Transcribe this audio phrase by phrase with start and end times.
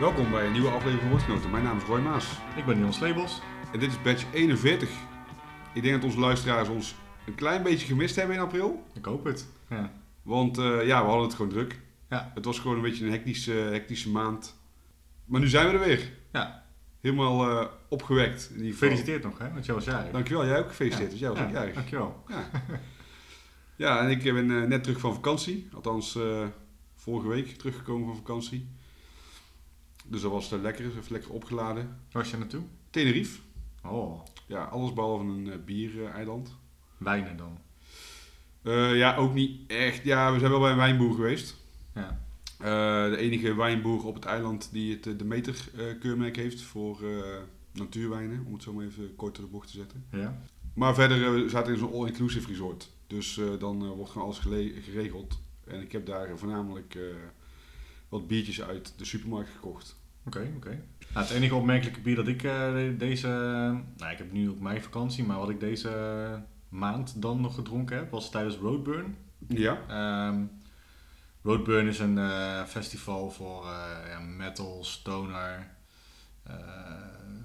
[0.00, 1.50] Welkom bij een nieuwe aflevering van Woordgenoten.
[1.50, 3.40] Mijn naam is Roy Maas Ik ben Jan Slebels.
[3.72, 4.88] en dit is badge 41.
[5.74, 6.94] Ik denk dat onze luisteraars ons
[7.26, 8.82] een klein beetje gemist hebben in april.
[8.94, 9.46] Ik hoop het.
[9.68, 9.92] Ja.
[10.22, 11.80] Want eh, ja, we hadden het gewoon druk.
[12.10, 12.32] Ja.
[12.34, 14.56] Het was gewoon een beetje een hectische, hectische maand.
[15.24, 16.12] Maar nu zijn we er weer.
[16.32, 16.64] Ja.
[17.00, 18.50] Helemaal eh, opgewekt.
[18.58, 19.52] Gefeliciteerd nog, hè?
[19.52, 20.12] Want jij was jarig.
[20.12, 21.18] Dankjewel, jij ook gefeliciteerd.
[21.18, 21.18] Ja.
[21.18, 21.74] Dus jij was Ja, ook jarig.
[21.74, 22.24] Dankjewel.
[22.28, 22.50] Ja.
[23.76, 25.68] ja, en ik ben eh, net terug van vakantie.
[25.74, 26.18] Althans,
[26.96, 28.68] vorige week teruggekomen van vakantie.
[30.06, 30.84] Dus dat was uh, lekker.
[30.84, 31.84] Even lekker opgeladen.
[31.84, 32.62] Waar was je naartoe?
[32.90, 33.40] Tenerife.
[33.84, 36.56] Oh, Ja, alles behalve een uh, biereiland.
[36.96, 37.58] wijnen dan.
[38.62, 40.04] Eh, ja, ook niet echt.
[40.04, 41.56] Ja, we zijn wel bij een wijnboer geweest.
[41.94, 42.22] Ja.
[42.58, 47.24] Eh, de enige wijnboer op het eiland die het eh, de meterkeurmerk heeft voor eh,
[47.72, 48.44] natuurwijnen.
[48.46, 50.04] Om het zo maar even kort door de bocht te zetten.
[50.12, 50.40] Ja?
[50.74, 52.90] Maar verder eh, zaten we in zo'n all-inclusive resort.
[53.06, 54.38] Dus eh, dan eh, wordt gewoon alles
[54.84, 55.38] geregeld.
[55.66, 57.02] En ik heb daar voornamelijk eh,
[58.08, 59.96] wat biertjes uit de supermarkt gekocht.
[60.26, 60.82] Oké, oké.
[61.14, 63.28] Nou, het enige opmerkelijke bier dat ik eh, deze...
[63.96, 65.90] Nou, ik heb nu ook mijn vakantie, maar wat ik deze
[66.68, 69.16] maand dan nog gedronken heb, was tijdens Roadburn.
[69.48, 69.78] Ja.
[69.88, 70.42] Ehm,
[71.42, 75.66] Roadburn is een eh, festival voor eh, ja, metal, stoner...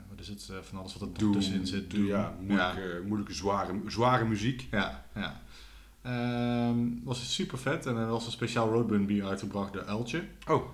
[0.09, 0.51] wat is het?
[0.61, 1.91] van alles wat er Doom, tussenin zit.
[1.91, 4.67] doom, ja, moeilijke, moeilijke zware, zware muziek.
[4.71, 5.41] Ja, ja.
[6.01, 10.23] Ehm was super vet en er was een speciaal Roadburn bier uitgebracht door Eltje.
[10.47, 10.69] Oh,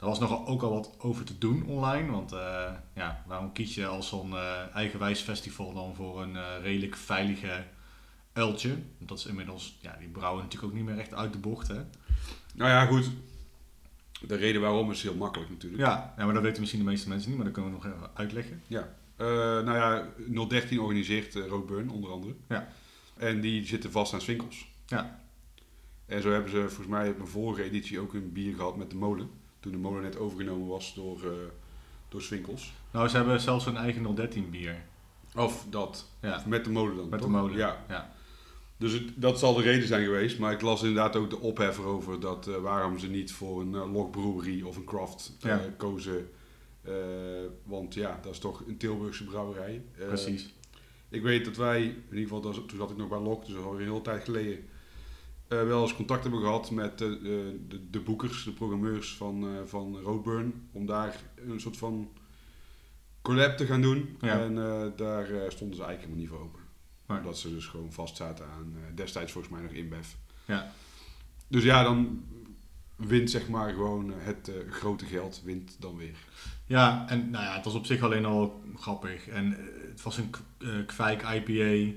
[0.00, 3.74] Daar was nog ook al wat over te doen online, want eh, ja, waarom kies
[3.74, 7.64] je als zo'n eh, eigenwijs festival dan voor een eh, redelijk veilige
[8.32, 8.68] Eltje?
[8.68, 11.68] Want dat is inmiddels, ja, die brouwen natuurlijk ook niet meer echt uit de bocht,
[11.68, 11.80] hè?
[12.54, 13.10] nou ja, goed.
[14.26, 15.82] De reden waarom is heel makkelijk natuurlijk.
[15.82, 17.94] Ja, ja, maar dat weten misschien de meeste mensen niet, maar dat kunnen we nog
[17.94, 18.62] even uitleggen.
[19.16, 19.26] Eh,
[19.64, 20.08] nou ja,
[20.48, 22.34] 013 organiseert Roadburn onder andere.
[22.48, 22.68] Ja.
[23.16, 24.68] En die zitten vast aan Swinkels.
[24.86, 25.20] Ja.
[26.06, 28.90] En zo hebben ze volgens mij op een vorige editie ook een bier gehad met
[28.90, 29.30] de molen.
[29.60, 31.30] Toen de molen net overgenomen was door, eh
[32.08, 32.72] door Swinkels.
[32.90, 34.82] Nou, ze hebben zelfs een eigen 013 bier.
[35.36, 36.08] Of dat.
[36.22, 37.08] Ja, Of met de molen dan.
[37.08, 37.56] met de molen.
[37.56, 37.84] Ja.
[37.88, 38.12] ja.
[38.76, 40.38] Dus het- dat zal de reden zijn geweest.
[40.38, 43.72] Maar ik las inderdaad ook de ophef erover dat eh, waarom ze niet voor een
[43.72, 45.60] uh, Lok Brewery of een Craft eh, Ja.
[45.76, 46.28] kozen.
[47.64, 49.82] Want ja, dat is toch een Tilburgse brouwerij.
[49.96, 50.54] Precies.
[51.08, 53.56] Ik weet dat wij, in ieder geval dat, toen zat ik nog bij Lok, dus
[53.56, 54.64] alweer een hele tijd geleden,
[55.50, 59.44] eh, wel eens contact hebben gehad met de, de, de, de boekers, de programmeurs van,
[59.44, 62.10] eh, van Roadburn, om daar een soort van
[63.22, 64.16] collab te gaan doen.
[64.20, 64.40] Ja.
[64.40, 66.60] En eh, daar eh, stonden ze eigenlijk helemaal niet voor open.
[67.06, 67.18] Nee.
[67.18, 70.06] Omdat ze dus gewoon vast zaten aan eh, destijds volgens mij nog InBev.
[70.44, 70.72] Ja.
[71.48, 72.24] Dus ja, dan
[72.96, 76.16] wint zeg maar gewoon eh, het eh, grote geld, wint dan weer.
[76.66, 79.28] Ja, en nou ja, het was op zich alleen al grappig.
[79.28, 81.96] En eh, het was een eh, kwijk IPA.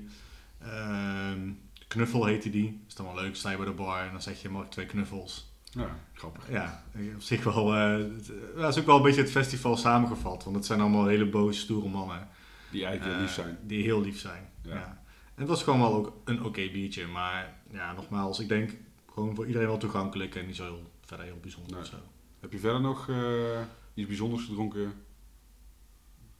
[0.58, 1.50] Ehm,
[1.94, 2.82] knuffel heette die.
[2.88, 3.36] Is dan wel leuk.
[3.36, 5.52] Sta je bij de bar en dan zeg je, mag ik twee knuffels?
[5.70, 6.50] Ja, grappig.
[6.50, 6.84] Ja,
[7.14, 7.74] op zich wel...
[7.74, 10.44] eh, het, eh, dat is ook wel een beetje het festival samengevat.
[10.44, 12.28] Want het zijn allemaal hele boze, stoere mannen.
[12.70, 13.58] Die eigenlijk heel lief eh, zijn.
[13.62, 14.74] Die heel lief zijn, Ja.
[14.74, 15.02] ja.
[15.34, 17.06] En het was gewoon wel ook een oké biertje.
[17.06, 18.76] Maar ja, nogmaals, ik denk
[19.12, 20.34] gewoon voor iedereen wel toegankelijk.
[20.34, 21.86] En niet zo heel, verder heel bijzonder Nee.
[21.86, 21.96] zo.
[22.40, 23.08] Heb je verder nog
[23.94, 24.92] iets bijzonders gedronken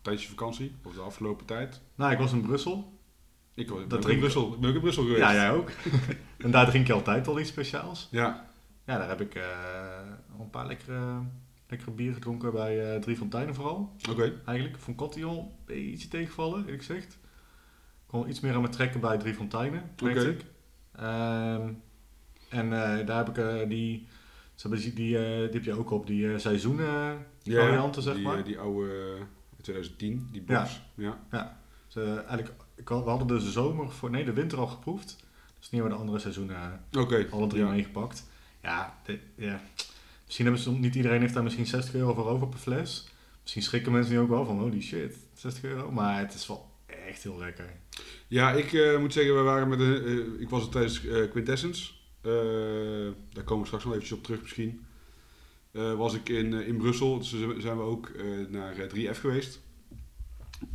[0.02, 1.80] tijdens je vakantie of de afgelopen tijd?
[1.94, 2.93] Nou, ik was in Brussel.
[3.54, 5.20] Ik Dat ben in drink- Brussel, ik ben ook in Brussel geweest.
[5.20, 5.70] Ja, jij ook.
[6.44, 8.08] en daar drink je altijd wel iets speciaals.
[8.10, 8.46] Ja,
[8.86, 9.42] Ja, daar heb ik eh,
[10.36, 11.22] al een paar lekkere,
[11.68, 13.96] lekkere bieren gedronken bij eh, Drie Fonteinen vooral.
[14.10, 14.32] oké.
[14.44, 17.12] Eigenlijk vond Cotillon een beetje tegenvallen, eerlijk gezegd.
[17.12, 20.28] Ik kon iets meer aan me trekken bij Drie Fonteinen, merkte Oké.
[20.30, 20.44] ik.
[20.92, 21.68] Ehm,
[22.48, 24.06] en eh, daar heb ik die,
[24.54, 28.22] ze hebben die, die, die heb je ook op, die seizoenen Ja, varianten, zeg die,
[28.24, 28.44] maar.
[28.44, 29.22] die oude eh,
[29.62, 30.80] 2010, die box.
[30.94, 31.56] Ja.
[31.86, 35.16] Ze, eigenlijk, ik had- we hadden dus de zomer, voor, nee de winter al geproefd.
[35.58, 36.56] Dus nu hebben we de andere seizoenen
[36.90, 37.70] eh, alle drie ja.
[37.70, 38.26] meegepakt.
[38.62, 39.62] Ja, de- ja,
[40.24, 43.08] misschien hebben ze, niet iedereen heeft daar misschien 60 euro voor over per fles.
[43.42, 45.90] Misschien schrikken mensen nu ook wel van, holy shit, 60 euro.
[45.90, 46.70] Maar het is wel
[47.06, 47.72] echt heel lekker.
[48.28, 51.92] Ja, ik eh, moet zeggen, we waren met een, eh, ik was er tijdens Quintessence.
[53.32, 54.84] Daar komen we straks nog eventjes op terug misschien.
[55.96, 57.28] Was ik in, in Brussel, dus
[57.58, 58.10] zijn we ook
[58.48, 59.60] naar eh, 3F geweest.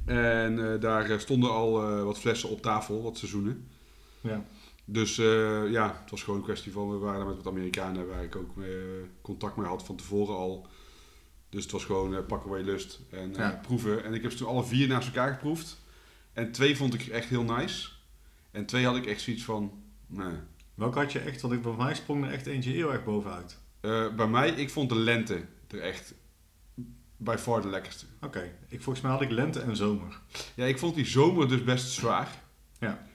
[0.06, 3.68] En eh, daar eh, stonden al eh, wat flessen op tafel, wat seizoenen.
[4.22, 4.46] Ja,
[4.86, 5.16] Dus
[5.72, 8.54] ja, het was gewoon een kwestie van, we waren met wat Amerikanen waar ik ook
[9.22, 10.68] contact mee had van tevoren al.
[11.50, 13.60] Dus het was gewoon pakken waar je lust en Ja.
[13.62, 14.04] proeven.
[14.04, 15.78] En ik heb ze toen alle vier naast elkaar geproefd.
[16.34, 17.90] En twee vond ik echt heel nice.
[18.52, 19.72] En twee had ik echt zoiets van,
[20.08, 20.34] nee.
[20.74, 23.58] welke had je echt, want ik, bij mij sprong er echt eentje heel erg bovenuit.
[24.16, 26.14] Bij mij, ik vond de lente er echt
[27.20, 28.06] bij far de lekkerste.
[28.22, 30.20] Oké, ik volgens mij had ik lente en zomer.
[30.56, 32.42] Ja, ik vond die zomer dus best zwaar.
[32.80, 33.08] Ja.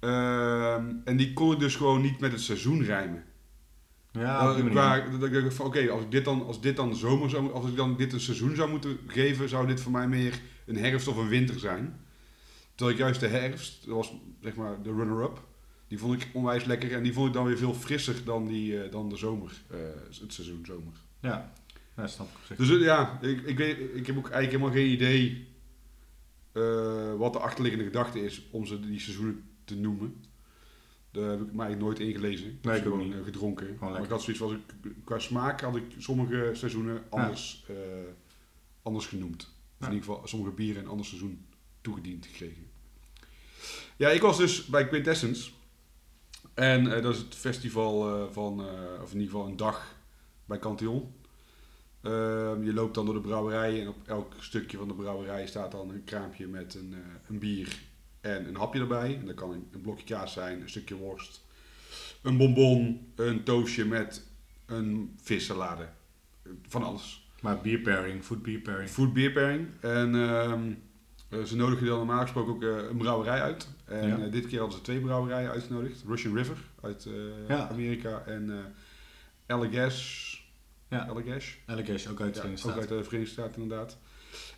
[0.00, 3.24] Ehm, en die kon ik dus gewoon niet met het seizoen rijmen.
[4.12, 4.70] Ja, Dat- manier.
[4.70, 7.66] qua, dat ik van oké, als ik dit dan, als dit dan zomer zou, als
[7.68, 11.08] ik dan dit een seizoen zou moeten geven, zou dit voor mij meer een herfst
[11.08, 12.00] of een winter zijn.
[12.74, 14.12] Terwijl ik juist de herfst, dat was
[14.42, 15.42] zeg maar de runner-up,
[15.88, 18.82] die vond ik onwijs lekker en die vond ik dan weer veel frisser dan, die,
[18.82, 19.78] eh, dan de zomer, eh,
[20.20, 20.92] het seizoen zomer.
[21.20, 21.52] Ja,
[22.02, 22.56] snap ik.
[22.56, 25.48] Dus eh, ja, ik, ik, weet, ik heb ook eigenlijk helemaal geen idee
[26.52, 30.24] eh, wat de achterliggende gedachte is om ze die seizoenen te noemen.
[31.10, 32.58] Daar heb ik me eigenlijk nooit ingelezen.
[32.62, 33.14] Nee, ik gewoon niet.
[33.14, 33.76] eh, gedronken.
[33.80, 34.60] maar ik had zoiets was ik,
[35.04, 37.66] qua smaak had ik sommige seizoenen anders,
[38.82, 39.52] anders genoemd.
[39.78, 39.86] Ja.
[39.86, 41.46] in ieder geval sommige bieren een ander seizoen
[41.80, 42.66] toegediend gekregen.
[43.96, 45.50] Ja, ik was dus bij Quintessence.
[46.54, 48.60] En dat is het festival van,
[49.02, 49.96] of in ieder geval een dag
[50.44, 51.12] bij Cantillon.
[52.04, 55.72] Ehm, je loopt dan door de brouwerij en op elk stukje van de brouwerij staat
[55.72, 56.98] dan een kraampje met een, eh,
[57.28, 57.78] een bier
[58.20, 59.16] en een hapje erbij.
[59.20, 61.44] En dat kan een, een blokje kaas zijn, een stukje worst,
[62.22, 64.26] een bonbon, een toastje met
[64.66, 65.88] een vissalade.
[66.68, 67.28] Van alles.
[67.40, 68.88] Maar beer pairing, food beer pairing.
[68.90, 69.66] Food beer pairing.
[69.80, 70.72] En ehm,
[71.28, 73.68] eh, ze nodigen dan normaal gesproken ook eh, een brouwerij uit.
[73.84, 74.16] En Ja.
[74.26, 76.02] dit keer hadden ze twee brouwerijen uitgenodigd.
[76.06, 77.08] Russian River uit
[77.48, 77.68] Ja.
[77.68, 78.74] Amerika en
[79.46, 80.33] Allagash.
[80.88, 80.98] Ja.
[81.04, 81.54] Allagash.
[81.66, 82.80] Allegash, ook uit de Verenigde ook Staten.
[82.80, 83.98] uit de Verenigde Staten inderdaad.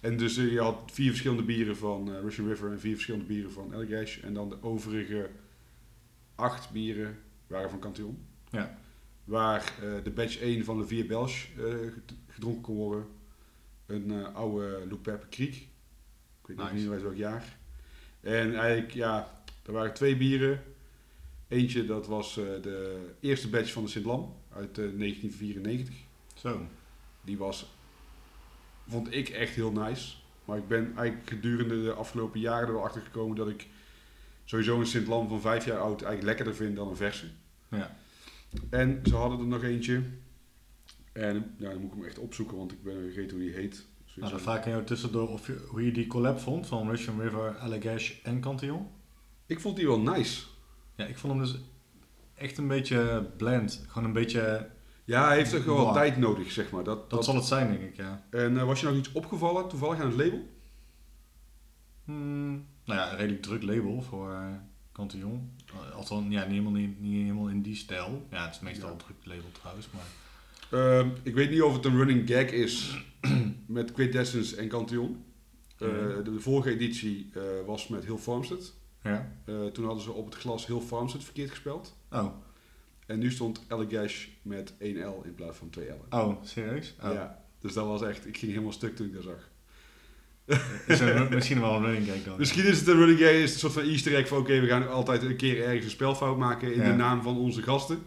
[0.01, 3.27] En dus eh, je had vier verschillende bieren van eh, Russian River en vier verschillende
[3.27, 4.19] bieren van Allagash.
[4.19, 5.31] En dan de overige
[6.35, 8.19] acht bieren waren van Cantillon.
[8.51, 8.79] Ja.
[9.25, 11.47] Waar eh, de batch 1 van de vier Belge
[11.93, 13.07] ged- gedronken kon worden.
[13.87, 15.55] Een oude Loupep Kriek.
[15.55, 16.73] Ik weet Nice.
[16.75, 17.57] niet uit welk jaar.
[18.21, 20.63] En eigenlijk, ja, er waren twee bieren.
[21.49, 25.95] Eentje, dat was de eerste batch van de Sint-Lam uit eh, 1994.
[27.25, 27.73] Die was,
[28.89, 30.17] vond ik echt heel nice.
[30.45, 33.67] Maar ik ben eigenlijk gedurende de afgelopen jaren er wel achter gekomen dat ik
[34.45, 37.27] sowieso een Sint-Lam van vijf jaar oud eigenlijk lekkerder vind dan een verse.
[37.69, 37.97] Ja.
[38.71, 40.03] En ze hadden er nog eentje.
[41.13, 43.87] En ja, dan moet ik hem echt opzoeken, want ik ben vergeten hoe die heet.
[44.15, 47.21] Nou, dan vraag ik jou tussendoor of je, hoe je die collab vond van Russian
[47.21, 48.89] River, Allagash en Cantillon.
[49.47, 50.45] ik vond die wel nice.
[50.97, 51.59] Ja, ik vond hem dus
[52.35, 53.85] echt een beetje blend.
[53.89, 54.71] Gewoon een beetje,
[55.07, 55.95] Ja, hij heeft er wat Wow.
[55.95, 56.85] tijd nodig, zeg maar.
[56.85, 58.27] Dat, dat dat, zal het zijn denk ik, ja.
[58.31, 60.49] En eh, was je nog iets opgevallen toevallig aan het label?
[62.05, 62.53] Hmm,
[62.85, 64.47] nou ja, een redelijk druk label voor eh
[64.93, 65.51] Cantillon.
[65.67, 68.27] Eh, Althans, ja, niet helemaal, niet, niet helemaal in die stijl.
[68.31, 68.93] Ja, het is meestal Ja.
[68.93, 70.05] een druk label trouwens, maar...
[70.81, 73.05] Ehm, ik weet niet of het een running gag is
[73.67, 75.25] met Quintessence en Cantillon.
[75.79, 78.75] Eh, de, de vorige editie eh, was met Hill Farmstead.
[79.03, 79.33] Ja.
[79.45, 81.97] Eh, toen hadden ze op het glas Hill Farmstead verkeerd gespeld.
[82.11, 82.27] Oh,
[83.07, 86.09] En nu stond Allagash met 1L in plaats van 2L.
[86.11, 86.95] oh, serieus?
[87.05, 87.13] Oh.
[87.13, 89.49] Ja, dus dat was echt, ik ging helemaal stuk toen ik dat zag.
[90.87, 92.39] Is er misschien wel een running gag dan?
[92.39, 94.61] Misschien is het een running gag, is het een soort van easter egg van oké,
[94.61, 96.91] we gaan altijd een keer ergens een spelfout maken in Ja.
[96.91, 97.99] de naam van onze gasten.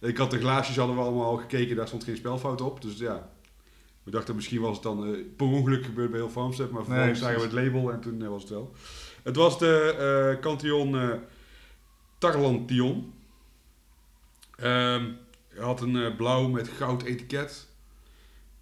[0.00, 2.82] Ik had de glaasjes hadden we allemaal al gekeken, daar stond geen spelfout op.
[2.82, 3.30] Dus ja,
[4.02, 7.18] we dachten misschien was het dan eh, per ongeluk gebeurd bij heel Farmstead, maar vervolgens
[7.18, 8.72] zagen we het label en toen was het wel.
[9.22, 9.94] Het was de
[10.34, 11.10] eh Cantillon eh
[12.18, 13.12] Tarlantion.
[14.62, 15.16] Hij
[15.66, 17.66] had een eh, blauw met goud etiket.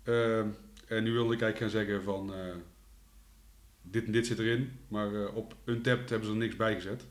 [0.02, 0.48] Ehm,
[0.88, 2.54] en nu wilde ik eigenlijk gaan zeggen van eh,
[3.82, 7.04] dit en dit zit erin, maar eh, op Untapped hebben ze er niks bij gezet.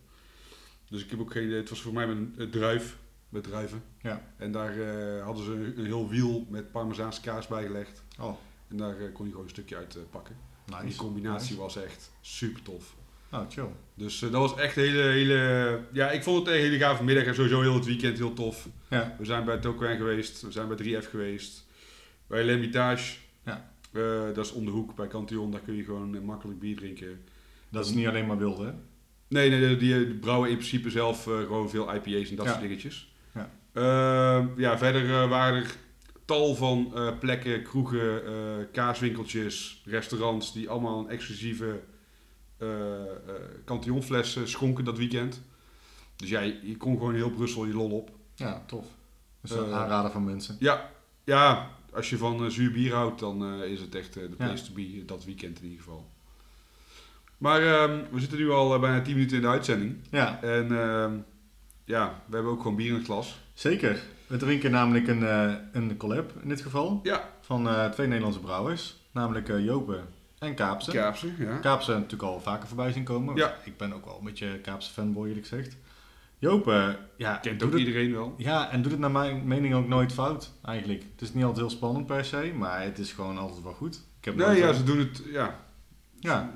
[0.89, 1.57] Dus ik heb ook geen idee.
[1.59, 2.97] Het was voor mij een, druif,
[3.29, 3.83] met druiven.
[4.01, 4.31] Ja.
[4.37, 4.79] En daar
[5.19, 8.03] hadden ze een, een heel wiel met parmezaanse kaas bijgelegd.
[8.19, 8.37] Oh,
[8.67, 10.35] En daar kon je gewoon een stukje uit pakken.
[10.65, 10.85] nice.
[10.85, 11.61] Die combinatie Nice.
[11.61, 12.95] was echt super tof.
[13.31, 13.67] Oh, chill.
[13.93, 15.79] Dus eh, dat was echt een hele, hele...
[15.91, 18.67] Ja, ik vond het een hele gave middag en sowieso heel het weekend heel tof.
[18.89, 19.15] Ja.
[19.19, 21.65] We zijn bij Tokwijn geweest, we zijn bij 3F geweest,
[22.27, 23.15] bij L'Hermitage.
[23.45, 23.71] Ja.
[23.91, 24.01] Eh,
[24.33, 27.21] dat is om de hoek bij Cantillon, daar kun je gewoon eh, makkelijk bier drinken.
[27.69, 28.71] Dat is niet alleen maar wild, hè?
[29.27, 32.51] Nee, nee, die, die brouwen in principe zelf gewoon veel IPA's en dat Ja.
[32.51, 33.13] soort dingetjes.
[33.33, 33.49] Ja.
[33.73, 35.75] Eh, ja, verder waren er
[36.25, 38.21] tal van plekken, kroegen,
[38.71, 41.79] kaaswinkeltjes, restaurants die allemaal een exclusieve
[42.57, 43.07] eh eh
[43.65, 45.41] Cantillonfles schonken dat weekend.
[46.15, 48.09] Dus ja, je, kon gewoon heel Brussel je lol op.
[48.35, 48.85] Ja, tof.
[49.41, 50.55] Dus een Eh, aanrader van mensen.
[50.59, 50.89] Ja,
[51.23, 54.45] ja als je van zuur bier houdt, dan is het echt de Ja.
[54.45, 56.05] place to be dat weekend in ieder geval.
[57.37, 59.95] Maar ehm, we zitten nu al bijna 10 minuten in de uitzending.
[60.11, 61.13] Ja, En ehm,
[61.85, 63.39] ja, we hebben ook gewoon bier in het glas.
[63.53, 64.03] zeker.
[64.27, 66.99] We drinken namelijk een, eh, een collab in dit geval.
[67.03, 67.29] Ja.
[67.41, 68.95] Van twee Nederlandse brouwers.
[69.11, 70.07] Namelijk eh Jopen
[70.45, 70.91] en Kaapse.
[70.91, 71.57] Kaapse, ja.
[71.57, 73.35] Kaapse natuurlijk al vaker voorbij zien komen.
[73.35, 73.55] Ja.
[73.65, 75.77] Ik ben ook wel een beetje Kaapse fanboy eerlijk gezegd.
[76.39, 78.33] Jopen, ja, Kent doet ook het, iedereen wel.
[78.37, 81.03] ja, en doet het naar mijn mening ook nooit fout eigenlijk.
[81.11, 83.95] Het is niet altijd heel spannend per se, maar het is gewoon altijd wel goed.
[84.19, 85.59] Ik heb Nee, ja, wel- ze doen het, ja.
[86.19, 86.53] ja,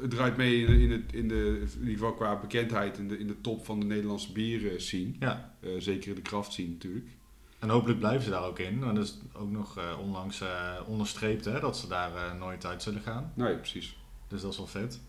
[0.00, 3.18] Het draait mee in, in, het, in, de, in ieder geval qua bekendheid in de,
[3.18, 5.12] in de top van de Nederlandse bieren scene.
[5.18, 7.08] ja, Eh, zeker in de kracht scene natuurlijk.
[7.58, 8.78] En hopelijk blijven ze daar ook in.
[8.80, 12.66] Want dat is ook nog eh, onlangs eh, onderstreept hè, dat ze daar eh, nooit
[12.66, 13.32] uit zullen gaan.
[13.34, 13.96] Nee, precies.
[14.28, 15.00] Dus dat is wel vet.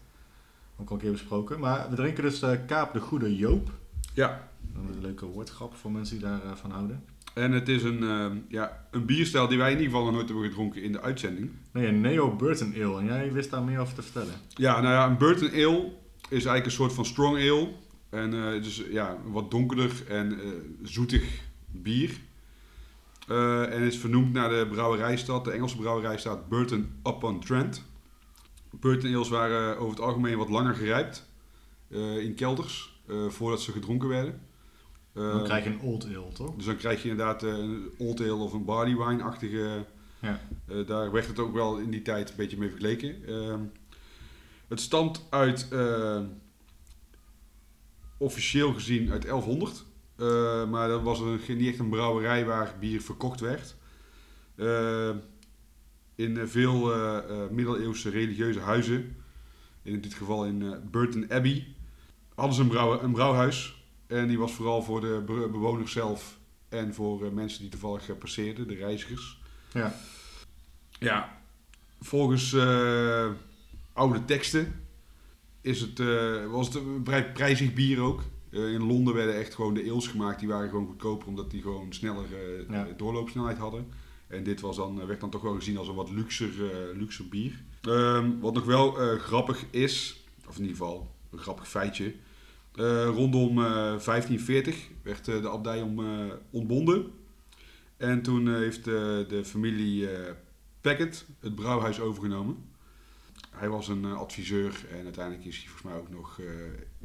[0.77, 1.59] Ook al een keer besproken.
[1.59, 3.69] Maar we drinken dus Kaap de Goede Joop.
[4.13, 7.03] Ja, Dat is een leuke woordgrap voor mensen die daarvan van houden.
[7.33, 10.27] en het is een, eh, ja, een bierstijl die wij in ieder geval nog nooit
[10.29, 11.49] hebben gedronken in de uitzending.
[11.71, 12.99] Nee, een Neo Burton Ale.
[12.99, 14.33] En jij wist daar meer over te vertellen.
[14.55, 15.91] Ja, nou ja, een Burton Ale
[16.21, 17.69] is eigenlijk een soort van strong ale.
[18.09, 20.39] En het is ja, wat donkerder en
[20.83, 22.17] zoetig bier.
[23.29, 27.83] Eh, en is vernoemd naar de brouwerijstad, de Engelse brouwerijstad Burton upon Trent.
[28.71, 31.29] Burton ales waren over het algemeen wat langer gerijpt
[31.89, 34.41] eh, in kelders eh, voordat ze gedronken werden.
[35.13, 36.55] Dan krijg je een Old Ale, toch?
[36.55, 39.85] dus dan krijg je inderdaad een old ale of een barley wine-achtige.
[40.19, 40.39] Ja.
[40.85, 43.27] daar werd het ook wel in die tijd een beetje mee vergeleken.
[43.27, 43.61] Ehm,
[44.67, 45.67] het stamt uit,
[48.17, 49.85] officieel gezien, uit 1100.
[50.19, 53.75] Eh, maar dat was een, niet echt een brouwerij waar bier verkocht werd.
[54.55, 55.09] Eh,
[56.15, 59.15] in veel eh, middeleeuwse religieuze huizen,
[59.83, 61.67] in dit geval in Burton Abbey,
[62.35, 63.83] hadden ze een, een brouwhuis.
[64.07, 66.37] En die was vooral voor de be- bewoners zelf
[66.69, 69.41] en voor mensen die toevallig passeerden, de reizigers.
[69.73, 69.95] Ja.
[70.99, 71.41] Ja,
[72.01, 72.53] volgens
[73.93, 74.85] oude teksten
[75.61, 75.97] is het,
[76.49, 78.21] was het een vrij prijzig bier ook.
[78.51, 80.39] Eh, in Londen werden echt gewoon de ales gemaakt.
[80.39, 82.87] Die waren gewoon goedkoper omdat die gewoon sneller eh, Ja.
[82.97, 83.87] doorloopsnelheid hadden.
[84.27, 87.27] En dit was dan, werd dan toch wel gezien als een wat luxer, eh, luxer
[87.27, 87.63] bier.
[87.81, 92.13] Ehm, wat nog wel eh, grappig is, of in ieder geval een grappig feitje.
[92.75, 93.65] Eh, rondom eh,
[93.97, 97.11] 1540 werd eh, de abdij om, eh, ontbonden.
[97.97, 98.93] En toen eh, heeft eh,
[99.27, 100.33] de familie eh
[100.81, 102.57] Packet het brouwhuis overgenomen.
[103.49, 106.45] Hij was een eh, adviseur en uiteindelijk is hij volgens mij ook nog eh,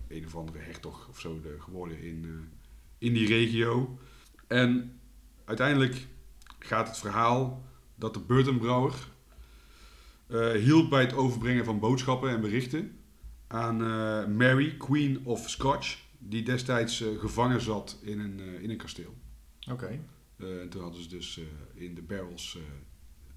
[0.09, 2.31] een of andere hertog of zo de, geworden in, eh,
[2.99, 3.99] in die regio.
[4.47, 5.01] En
[5.45, 6.07] uiteindelijk
[6.59, 9.13] gaat het verhaal dat de Burtonbrouwer
[10.27, 12.99] eh hielp bij het overbrengen van boodschappen en berichten
[13.47, 19.15] aan eh, Mary, Queen of Scotch, die destijds gevangen zat in een, in een kasteel.
[19.71, 20.01] Oké.
[20.37, 21.41] En toen hadden ze dus
[21.75, 22.59] in de barrels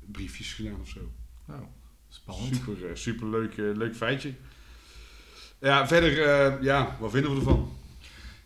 [0.06, 1.12] briefjes gedaan of zo.
[1.46, 1.66] Nou,
[2.08, 2.56] spannend.
[2.56, 4.34] Super, super leuk, leuk feitje.
[5.60, 7.72] Ja, verder, eh, ja, wat vinden we ervan?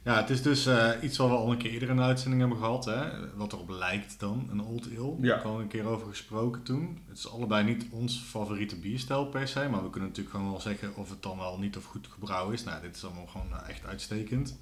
[0.04, 2.42] Ja, het is dus eh, iets wat we al een keer eerder in de uitzending
[2.42, 2.86] hebben gehad.
[2.86, 3.10] Hè?
[3.36, 5.16] Wat erop lijkt dan, een Old Ale.
[5.20, 5.36] Ja.
[5.36, 7.00] Daar al een keer over gesproken toen.
[7.08, 9.68] Het is allebei niet ons favoriete bierstijl per se.
[9.70, 12.54] Maar we kunnen natuurlijk gewoon wel zeggen of het dan wel niet of goed gebrouwen
[12.54, 12.64] is.
[12.64, 14.60] Nou, dit is allemaal gewoon eh, echt uitstekend.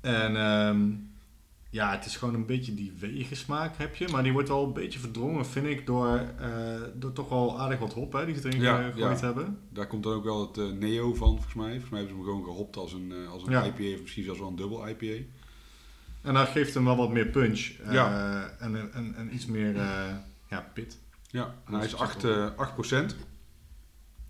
[0.00, 0.90] En ehm,
[1.70, 4.08] ja, het is gewoon een beetje die wegensmaak heb je.
[4.08, 7.78] Maar die wordt wel een beetje verdrongen, vind ik, door, eh, door toch wel aardig
[7.78, 9.24] wat hop hè, die ze erin Ja, ge- gegooid ja.
[9.26, 9.58] hebben.
[9.72, 11.70] Daar komt dan ook wel het eh, Neo van, volgens mij.
[11.70, 13.64] Volgens mij hebben ze hem gewoon gehopt als een, eh, als een Ja.
[13.64, 15.24] IPA, of misschien zelfs wel een dubbel IPA.
[16.22, 17.70] En dat geeft hem wel wat meer punch.
[17.90, 18.46] Ja.
[18.58, 19.74] en, en, en iets meer
[20.48, 20.98] ja, pit.
[21.30, 23.14] Ja, en hij is Dat is 8, eh 8%.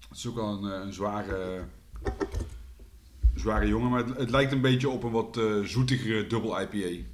[0.08, 1.64] Het is ook wel een, een zware,
[3.34, 7.04] zware jongen, maar het, het lijkt een beetje op een wat zoetigere dubbel IPA.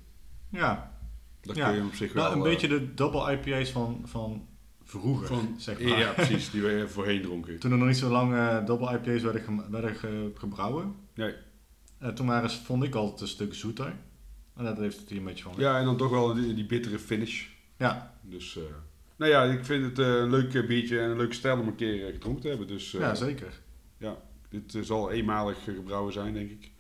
[0.55, 0.93] Ja,
[1.41, 1.69] Dat Ja.
[1.69, 2.23] kun je op zich wel...
[2.25, 4.49] nou, een eh, beetje de double IPA's van, van
[4.83, 5.99] vroeger, van, zeg maar.
[5.99, 7.59] Ja, precies, die we voorheen dronken.
[7.59, 10.95] Toen er nog niet zo lang eh, double IPA's werden, werden ge- gebrouwen.
[11.15, 11.35] Nee.
[11.99, 13.95] Eh, toen waren ze, vond ik altijd een stuk zoeter.
[14.57, 15.55] En dat heeft het hier een beetje van.
[15.57, 17.47] Ja, en dan toch wel die, die bittere finish.
[17.79, 18.59] Ja, Dus,
[19.17, 22.13] nou ja, ik vind het een leuk biertje en een leuke stijl om een keer
[22.13, 22.67] gedronken te hebben.
[22.67, 23.61] Dus ja zeker.
[24.49, 26.71] dit eh, zal eenmalig gebrouwen zijn, denk ik.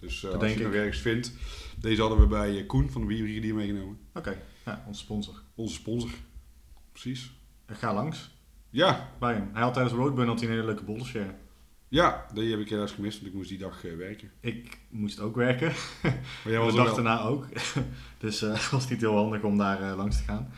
[0.00, 1.32] Dus Dat als denk je het nog ergens vindt.
[1.80, 3.98] Deze hadden we bij eh, Koen van de Bierbrigadier meegenomen.
[4.14, 5.42] Oké, ja, onze sponsor.
[5.54, 6.10] Onze sponsor.
[6.92, 7.32] Precies.
[7.66, 8.30] Ga langs
[8.70, 9.50] Ja, bij hem.
[9.52, 11.34] Hij had tijdens Roadburn had hij een hele leuke bollenshare.
[11.88, 14.30] ja, die heb ik helaas gemist, want ik moest die dag eh, werken.
[14.40, 15.72] Ik moest ook werken.
[16.44, 17.46] Maar jij was de dag daarna ook.
[18.18, 20.50] dus eh, het was niet heel handig om daar eh, langs te gaan.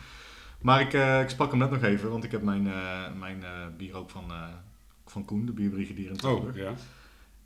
[0.63, 3.43] Maar ik, eh, ik sprak hem net nog even, want ik heb mijn, eh, mijn
[3.45, 4.49] eh, bier ook van, eh,
[5.07, 6.57] van Koen, de bierbrigadier in Oh, Tilburg.
[6.57, 6.73] ja.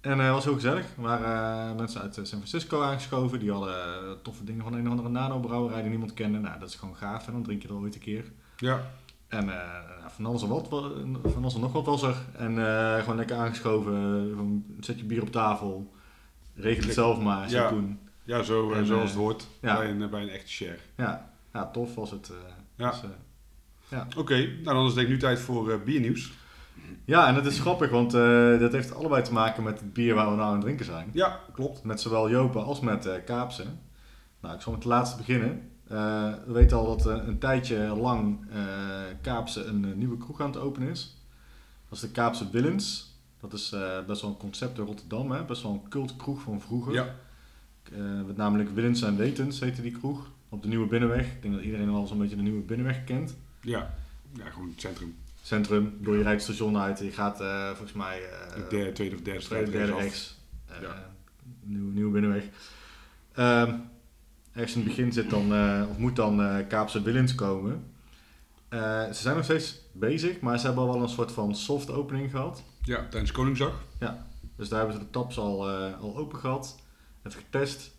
[0.02, 0.85] En het was heel gezellig.
[0.97, 3.38] Er waren eh, mensen uit eh, San Francisco aangeschoven.
[3.38, 6.38] Die hadden eh, toffe dingen van een of andere nano-brouwerij die niemand kende.
[6.38, 7.26] Nou, dat is gewoon gaaf.
[7.26, 8.25] En dan drink je er ooit een keer.
[8.56, 8.90] Ja,
[9.28, 9.68] En eh,
[10.09, 10.90] van alles en wat, wa-
[11.23, 12.16] van alles en nog wat was er.
[12.37, 13.92] En eh, gewoon lekker aangeschoven.
[13.94, 15.92] eh, Gewoon, zet je bier op tafel.
[16.54, 17.68] Regel het zelf maar, Ja.
[17.68, 17.99] Koen.
[18.25, 19.76] ja zo, eh, En, zoals eh, het hoort ja.
[19.76, 20.78] bij, een, eh, bij een echte share.
[20.97, 22.28] Ja, ja tof was het.
[22.30, 22.37] eh.
[22.75, 22.90] Ja.
[22.90, 23.09] Dus, eh,
[24.16, 26.32] Oké, nou dan is het denk ik nu tijd voor eh, biernieuws.
[27.05, 30.14] Ja, en het is grappig, want eh, dat heeft allebei te maken met het bier
[30.14, 31.11] waar we nou aan het drinken zijn.
[31.12, 31.85] Ja, klopt.
[31.85, 33.64] Met zowel Jopen als met eh Kaapse.
[34.41, 35.71] Nou, ik zal met de laatste beginnen.
[35.88, 38.47] Eh, we weten al dat een tijdje lang
[39.21, 41.17] Kaapse een nieuwe kroeg aan het openen is.
[41.88, 43.11] Dat is de Kaapse Willens.
[43.41, 43.75] Dat is
[44.07, 45.45] best wel een concept in Rotterdam, hè?
[45.45, 46.93] best wel een cultkroeg van vroeger.
[46.93, 47.14] Ja,
[48.26, 50.31] met namelijk Willens en Wetens heette die kroeg.
[50.49, 51.26] Op de Nieuwe Binnenweg.
[51.26, 53.37] Ik denk dat iedereen wel zo'n beetje de Nieuwe Binnenweg kent.
[53.61, 53.95] Ja,
[54.37, 55.14] ja gewoon het centrum.
[55.42, 56.99] Centrum, door je rijdt het station uit.
[56.99, 58.20] Je gaat eh, volgens mij...
[58.30, 60.00] eh, De derde, tweede of derde straat derde rechtsaf.
[60.02, 60.38] rechts.
[60.66, 61.12] Eh, Ja.
[61.61, 62.44] nieuwe, nieuwe Binnenweg.
[63.32, 63.75] Ehm
[64.52, 65.52] ergens in het begin zit dan,
[65.88, 67.84] of moet dan Kaapse Willens komen.
[68.70, 72.30] Ze zijn nog steeds bezig, maar ze hebben al wel een soort van soft opening
[72.30, 72.62] gehad.
[72.82, 73.84] Ja, tijdens Koningsdag.
[74.56, 75.70] Dus daar hebben ze de taps al,
[76.00, 76.78] al open gehad.
[77.22, 77.91] Het getest.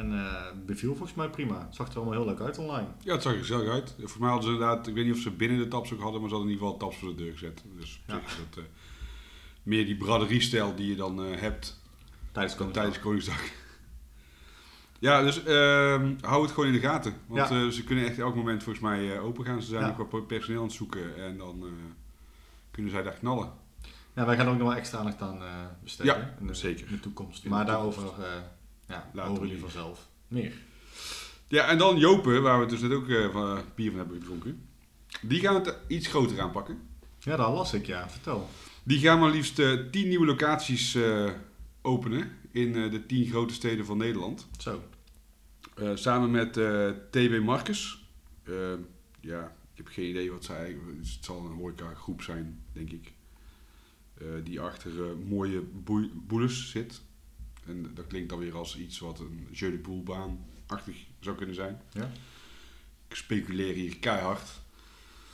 [0.00, 1.64] En eh beviel volgens mij prima.
[1.66, 2.86] Het zag er allemaal heel leuk uit online.
[3.02, 3.94] Ja, het zag er gezellig uit.
[3.98, 6.20] Volgens mij hadden ze inderdaad, ik weet niet of ze binnen de taps ook hadden,
[6.20, 7.62] maar ze hadden in ieder geval taps voor de deur gezet.
[7.76, 8.14] Dus Ja.
[8.14, 8.70] dat eh,
[9.62, 11.80] meer die braderie-stijl die je dan eh, hebt
[12.32, 12.72] Tijdens Koningsdag.
[12.84, 13.42] tijdens Koningsdag.
[14.98, 17.14] Ja, dus ehm, hou het gewoon in de gaten.
[17.26, 17.70] Want Ja.
[17.70, 19.62] ze kunnen echt elk moment volgens mij open gaan.
[19.62, 19.96] Ze zijn Ja.
[19.98, 21.64] ook wat personeel aan het zoeken en dan
[22.70, 23.52] kunnen zij daar knallen.
[24.14, 25.38] Ja, wij gaan er ook nog wel extra aandacht aan
[25.82, 26.14] besteden.
[26.14, 26.86] Ja, in de, zeker.
[26.86, 27.44] In de toekomst.
[27.44, 28.26] In maar de daarover toekomst.
[28.28, 28.34] eh
[28.90, 30.52] ja, Later horen jullie vanzelf meer.
[31.48, 34.68] Ja, en dan Jopen, waar we dus net ook van, eh, bier van hebben gedronken.
[35.22, 36.78] Die gaan het iets groter aanpakken.
[37.18, 38.08] Ja, dat las ik, ja.
[38.08, 38.48] Vertel.
[38.82, 40.98] Die gaan maar liefst eh, 10 nieuwe locaties
[41.82, 44.48] openen in de 10 grote steden van Nederland.
[44.58, 44.82] Zo.
[45.94, 46.52] Samen met
[47.10, 48.04] TB Marcus.
[49.20, 50.76] Ja, ik heb geen idee wat zij...
[50.98, 53.12] Het zal een horeca groep zijn, denk ik.
[54.42, 54.90] Die achter
[55.28, 55.62] mooie
[56.26, 57.02] boelens zit.
[57.66, 61.54] En dat klinkt dan weer als iets wat een jeu de boel baan-achtig zou kunnen
[61.54, 61.80] zijn.
[61.92, 62.10] Ja.
[63.08, 64.60] Ik speculeer hier keihard.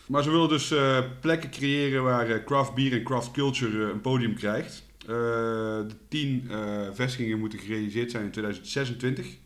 [0.07, 3.89] Maar ze willen dus eh, plekken creëren waar eh, craft beer en craft culture eh,
[3.89, 4.85] een podium krijgt.
[4.99, 9.37] De tien eh, vestigingen moeten gerealiseerd zijn in 2026.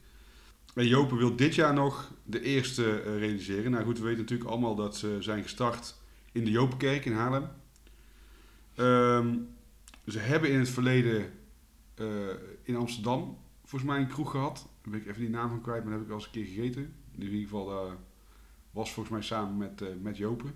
[0.74, 3.70] En Jopen wil dit jaar nog de eerste realiseren.
[3.70, 5.94] Nou goed, we weten natuurlijk allemaal dat ze zijn gestart
[6.32, 7.48] in de Jopenkerk in Haarlem.
[8.74, 9.36] Ehm,
[10.06, 11.32] ze hebben in het verleden
[12.62, 14.68] in Amsterdam volgens mij een kroeg gehad.
[14.82, 16.32] Daar ben ik even die naam van kwijt, maar dat heb ik al eens een
[16.32, 16.94] keer gegeten.
[17.14, 17.96] In ieder geval, daar
[18.70, 20.54] was volgens mij samen met, eh, met Jopen.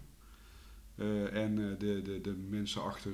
[0.94, 3.12] Eh, en de, de, de mensen achter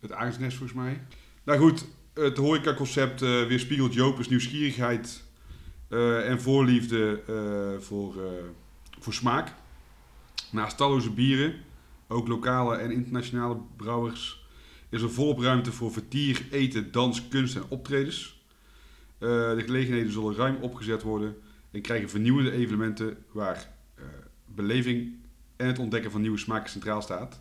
[0.00, 1.02] het Aardsnest volgens mij.
[1.42, 5.22] Nou goed, het horecaconcept weerspiegelt Jopens nieuwsgierigheid
[6.24, 7.22] en voorliefde
[7.80, 8.14] voor,
[8.98, 9.54] voor smaak.
[10.52, 11.54] Naast talloze bieren,
[12.08, 14.41] ook lokale en internationale brouwers,
[14.92, 18.44] is er volop ruimte voor vertier, eten, dans, kunst en optredens.
[19.18, 21.36] Eh, de gelegenheden zullen ruim opgezet worden
[21.70, 24.04] en krijgen vernieuwende evenementen waar eh,
[24.46, 25.14] beleving
[25.56, 27.40] en het ontdekken van nieuwe smaken centraal staat.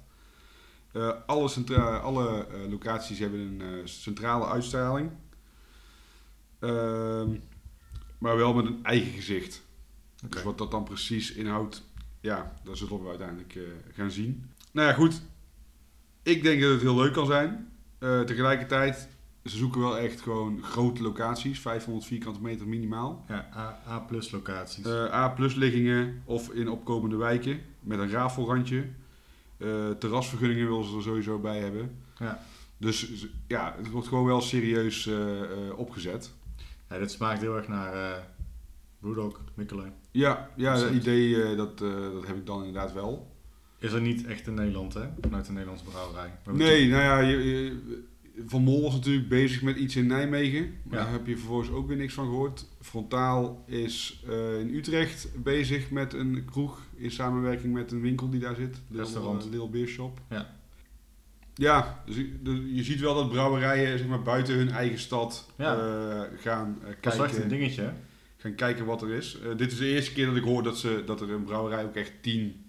[0.92, 5.12] Eh, alle centra- alle locaties hebben een centrale uitstraling,
[6.60, 7.30] Ehm,
[8.18, 9.62] maar wel met een eigen gezicht.
[10.30, 11.84] Dus wat dat dan precies inhoudt,
[12.20, 13.60] ja, dat zullen we uiteindelijk
[13.94, 14.50] gaan zien.
[14.72, 15.22] Nou ja, goed.
[16.24, 17.72] Ik denk dat het heel leuk kan zijn.
[18.00, 19.08] Eh, tegelijkertijd,
[19.46, 23.26] ze zoeken wel echt gewoon grote locaties, 500 vierkante meter minimaal.
[23.28, 24.86] Ja, A- A-plus locaties.
[24.86, 28.86] Eh, A-plus liggingen of in opkomende wijken met een rafelrandje.
[29.58, 31.98] Eh, terrasvergunningen willen ze er sowieso bij hebben.
[32.18, 32.40] Ja.
[32.78, 35.10] Dus ja, het wordt gewoon wel serieus
[35.76, 36.32] opgezet.
[36.90, 38.24] ja, dit smaakt heel erg naar
[39.00, 39.94] Brewdog, Mikkelen.
[40.12, 41.02] Ja, ja het Concept.
[41.02, 43.31] idee dat, dat heb ik dan inderdaad wel.
[43.82, 45.02] Is er niet echt in Nederland, hè?
[45.22, 46.30] Vanuit de Nederlandse brouwerij.
[46.54, 48.04] Nee, nou ja, je, je-
[48.46, 50.74] Van Mol was natuurlijk bezig met iets in Nijmegen.
[50.84, 51.04] Maar Ja.
[51.04, 52.66] daar heb je vervolgens ook weer niks van gehoord.
[52.82, 58.40] Frontaal is eh, in Utrecht bezig met een kroeg in samenwerking met een winkel die
[58.40, 58.82] daar zit.
[58.88, 59.44] Lil- Restaurant.
[59.46, 60.20] eh, Lil Beer Shop.
[60.30, 60.60] Ja.
[61.54, 65.52] Ja, dus je, de- je ziet wel dat brouwerijen zeg maar, buiten hun eigen stad
[65.58, 65.76] Ja.
[65.78, 67.94] eh, gaan, eh, Dat is echt kijken, een dingetje,
[68.38, 69.38] gaan kijken wat er is.
[69.58, 71.96] Dit is de eerste keer dat ik hoor dat, ze, dat er een brouwerij ook
[71.96, 72.66] echt tien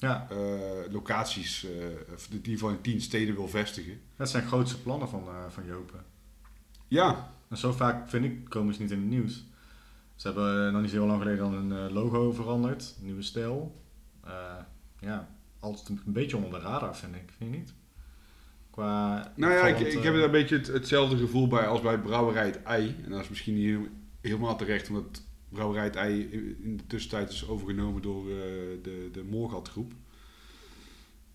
[0.00, 4.00] Ja, eh, locaties, eh, of in ieder in tien steden wil vestigen.
[4.16, 6.04] dat zijn grootste plannen van, eh, van Jopen.
[6.88, 9.44] Ja, En zo vaak, vind ik, komen ze niet in het nieuws.
[10.14, 12.96] Ze hebben nog niet zo heel lang geleden dan hun logo veranderd.
[13.00, 13.82] Nieuwe stijl.
[15.00, 15.28] Ja,
[15.60, 17.32] altijd een, een beetje onder de radar, vind ik.
[17.36, 17.74] Vind je niet?
[18.70, 21.98] Qua Nou ja, ik, ik heb er een beetje het, hetzelfde gevoel bij als bij
[21.98, 22.96] Brouwerij het Ei.
[23.04, 23.88] En dat is misschien niet
[24.20, 26.20] helemaal terecht, omdat Brouwerij het Ei
[26.62, 28.36] in de tussentijd is overgenomen door eh,
[28.82, 29.92] de, de Morgat groep.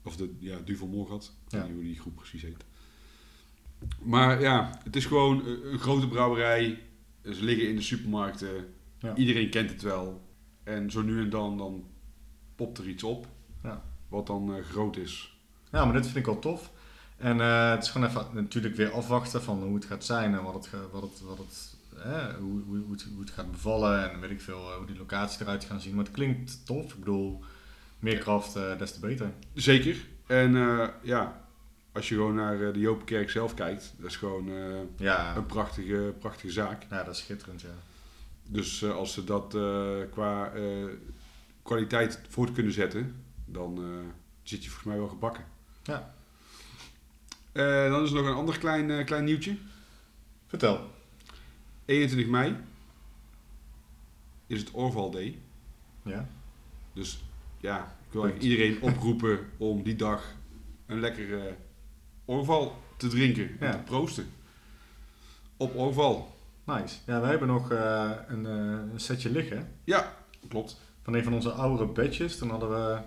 [0.04, 1.24] Of de ja, Duvel Morgat.
[1.46, 1.68] Ik weet Ja.
[1.68, 2.66] niet hoe die groep precies heet.
[4.02, 6.80] Maar ja, het is gewoon een, grote brouwerij.
[7.24, 8.74] Ze liggen in de supermarkten.
[9.00, 9.16] Ja.
[9.16, 10.22] Iedereen kent het wel.
[10.64, 11.84] En zo nu en dan, dan
[12.56, 13.28] popt er iets op.
[13.64, 13.84] Ja.
[14.08, 15.38] Wat dan eh, groot is.
[15.72, 16.72] Ja, maar dit vind ik wel tof.
[17.18, 20.44] En eh, het is gewoon even natuurlijk weer afwachten van hoe het gaat zijn en
[20.44, 24.12] wat het, wat het, wat het, hè, hoe, hoe, hoe, het, hoe het gaat bevallen
[24.12, 25.96] en weet ik veel, eh, hoe die locaties eruit gaan zien.
[25.96, 26.94] Maar het klinkt tof.
[26.94, 27.44] Ik bedoel,
[28.00, 29.32] meer kracht, eh, des te beter.
[29.54, 30.08] Zeker.
[30.28, 31.48] En eh, ja,
[31.92, 34.50] als je gewoon naar de Jopenkerk zelf kijkt, dat is gewoon
[34.98, 36.86] Ja, een prachtige, prachtige zaak.
[36.90, 37.70] ja, dat is schitterend, ja.
[38.48, 39.58] Dus als ze dat
[40.12, 40.52] qua
[41.64, 43.80] kwaliteit voort kunnen zetten, dan
[44.44, 45.46] zit je volgens mij wel gebakken.
[45.84, 46.14] Ja.
[47.90, 49.58] Dan is er nog een ander klein, klein nieuwtje.
[50.48, 50.95] Vertel.
[51.86, 52.56] 21 mei
[54.48, 55.40] is het Orval Day.
[56.04, 56.28] Ja.
[56.94, 57.24] Dus
[57.58, 60.24] ja, ik wil eigenlijk iedereen oproepen om die dag
[60.86, 61.56] een lekkere
[62.26, 63.72] Orval te drinken en Ja.
[63.72, 64.26] te proosten.
[65.58, 66.36] Op Orval.
[66.64, 66.96] Nice.
[67.06, 68.54] Ja, wij hebben nog eh, een, eh,
[68.94, 70.14] een setje liggen Ja,
[70.48, 70.82] klopt.
[71.04, 72.38] van een van onze oudere badges.
[72.38, 73.00] Toen hadden we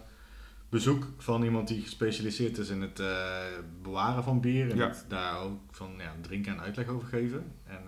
[0.69, 3.37] bezoek van iemand die gespecialiseerd is in het eh,
[3.83, 4.71] bewaren van bier.
[4.71, 4.89] En Ja.
[4.89, 7.53] het daar ook van ja, drinken en uitleg over geven.
[7.65, 7.83] En,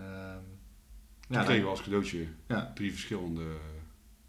[1.31, 2.73] ehm, Ja, kregen we als cadeautje Ja.
[2.75, 3.43] drie verschillende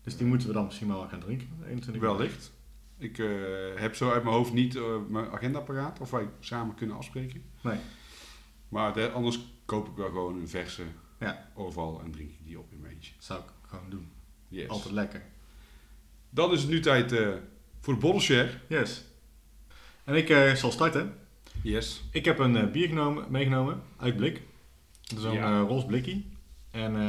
[0.04, 1.48] dus die moeten we dan misschien wel gaan drinken.
[1.68, 2.14] 21 mei.
[2.16, 2.52] wellicht.
[2.98, 3.28] Ik eh,
[3.76, 7.44] heb zo uit mijn hoofd niet eh, mijn agenda paraat of wij samen kunnen afspreken.
[7.62, 7.78] Nee.
[8.70, 10.84] Maar de- anders koop ik wel gewoon een verse
[11.20, 11.52] Ja.
[11.56, 13.14] Orval en drink ik die op in mijn eentje.
[13.18, 14.08] Zou ik gewoon doen.
[14.48, 14.68] Yes.
[14.68, 15.22] Altijd lekker.
[16.30, 17.30] Dan is het nu tijd eh,
[17.82, 18.50] voor de bottle share.
[18.68, 19.04] Yes.
[20.04, 21.18] En ik eh, zal starten.
[21.64, 22.04] Yes.
[22.12, 24.42] Ik heb een bier genomen, meegenomen uit blik.
[25.02, 25.62] Dat is een Ja.
[25.62, 26.26] eh, roze blikkie.
[26.72, 27.02] En eh,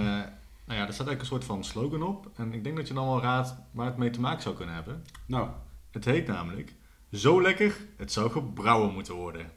[0.65, 2.31] nou ja, er staat eigenlijk een soort van slogan op.
[2.37, 4.75] En ik denk dat je dan wel raadt waar het mee te maken zou kunnen
[4.75, 5.05] hebben.
[5.27, 5.49] Nou,
[5.91, 6.75] Het heet namelijk
[7.13, 9.51] Zo lekker, het zou gebrouwen moeten worden.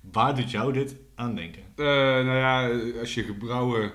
[0.00, 1.62] Waar doet jou dit aan denken?
[1.76, 1.84] Eh,
[2.24, 2.68] nou ja,
[3.00, 3.92] als je gebrouwen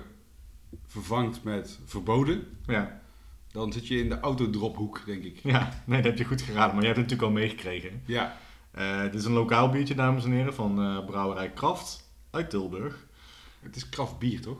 [0.86, 3.00] vervangt met verboden, Ja,
[3.52, 5.38] dan zit je in de autodrophoek, denk ik.
[5.42, 6.74] ja nee, dat heb je goed geraden.
[6.74, 8.02] Maar je hebt het natuurlijk al meegekregen.
[8.06, 8.36] Ja,
[8.70, 13.06] Eh, dit is een lokaal biertje, dames en heren, van brouwerij Kraft uit Tilburg.
[13.60, 14.58] het is kraftbier, toch?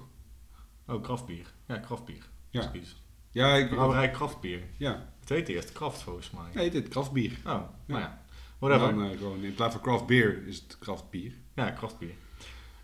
[0.91, 1.47] Oh, kraftbier.
[1.67, 2.29] Ja, kraftbier.
[2.51, 2.61] Ja.
[2.61, 3.03] Excuus.
[3.31, 4.63] Ja, ik, Brouwerij Kraftbier.
[4.77, 5.09] ja.
[5.21, 6.51] Het heet eerst Kraft volgens mij.
[6.55, 7.33] Nee, dit kraftbier.
[7.45, 8.09] Oh, nou ja.
[8.09, 8.19] En
[8.59, 8.95] Whatever.
[8.95, 11.33] Dan, eh, gewoon, in plaats van craft beer is het kraftbier.
[11.55, 12.15] Ja, krachtbier.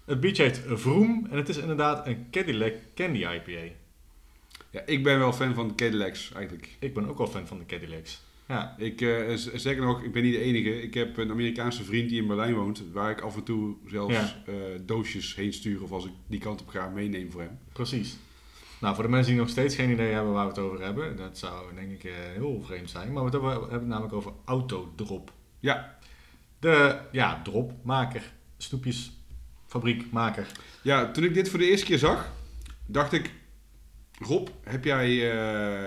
[0.05, 3.75] Het biertje heet Vroom en het is inderdaad een Cadillac Candy IPA.
[4.71, 6.77] Ja, ik ben wel fan van de Cadillacs, eigenlijk.
[6.79, 8.23] Ik ben ook wel fan van de Cadillacs.
[8.49, 8.99] Ja, Ik,
[9.35, 10.83] z- zeker nog, ik ben niet de enige.
[10.83, 14.15] Ik heb een Amerikaanse vriend die in Berlijn woont, waar ik af en toe zelfs
[14.15, 14.43] Ja.
[14.47, 14.55] eh,
[14.87, 17.59] doosjes heen stuur of als ik die kant op ga meeneem voor hem.
[17.73, 18.17] precies.
[18.81, 21.17] Nou, voor de mensen die nog steeds geen idee hebben waar we het over hebben,
[21.17, 23.13] dat zou denk ik eh, heel vreemd zijn.
[23.13, 25.33] Maar we hebben we hebben het namelijk over Autodrop.
[25.61, 25.99] Ja,
[26.59, 30.47] De, ja, dropmaker, snoepjesfabriekmaker.
[30.83, 32.33] Ja, toen ik dit voor de eerste keer zag,
[32.87, 33.31] dacht ik...
[34.19, 35.07] Rob, heb jij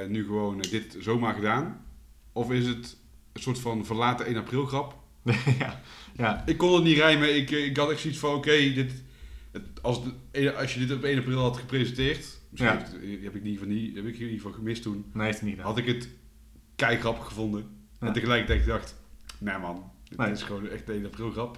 [0.07, 1.85] nu gewoon dit zomaar gedaan?
[2.39, 2.97] Of is het
[3.33, 4.95] een soort van verlaten 1 april grap?
[5.59, 5.81] ja,
[6.17, 7.35] ja, Ik kon het niet rijmen.
[7.35, 8.91] Ik, eh, ik had echt zoiets van, oké, dit...
[9.51, 9.99] het- als,
[10.31, 12.37] de, als je dit op 1 april had gepresenteerd...
[12.49, 12.77] Misschien Ja.
[12.99, 15.05] heeft- heb ik niet van die, heb ik in ieder geval gemist toen.
[15.13, 15.65] nee, het niet gedaan.
[15.67, 16.09] Had ik het
[16.75, 17.65] kei grappig gevonden.
[17.99, 18.07] Ja.
[18.07, 18.95] En tegelijkertijd dacht
[19.37, 20.31] nee man, dit Nee.
[20.31, 21.57] is gewoon echt een 1 april grap.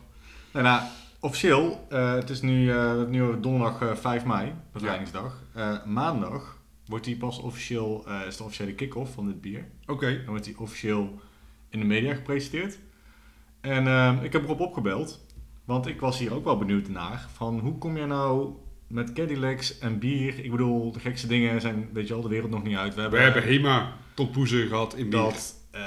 [0.52, 0.82] Nou, nou,
[1.20, 5.41] officieel, eh, het is nu, eh, nu donderdag eh, 5 mei, bevrijdingsdag.
[5.86, 6.58] Maandag
[6.92, 9.66] wordt die pas officieel, eh, is de officiële kick-off van dit bier.
[9.86, 11.20] Oké, Dan wordt die officieel
[11.70, 12.80] in de media gepresenteerd.
[13.62, 15.26] En eh, ik heb Rob opgebeld,
[15.66, 17.28] want ik was hier ook wel benieuwd naar.
[17.34, 18.54] Van hoe kom je nou
[18.88, 20.44] met Cadillacs en bier?
[20.44, 22.96] Ik bedoel, de gekste dingen zijn, weet je al, de wereld nog niet uit.
[22.96, 25.20] we hebben Hema tot poezen gehad in bier.
[25.20, 25.82] dat, eh,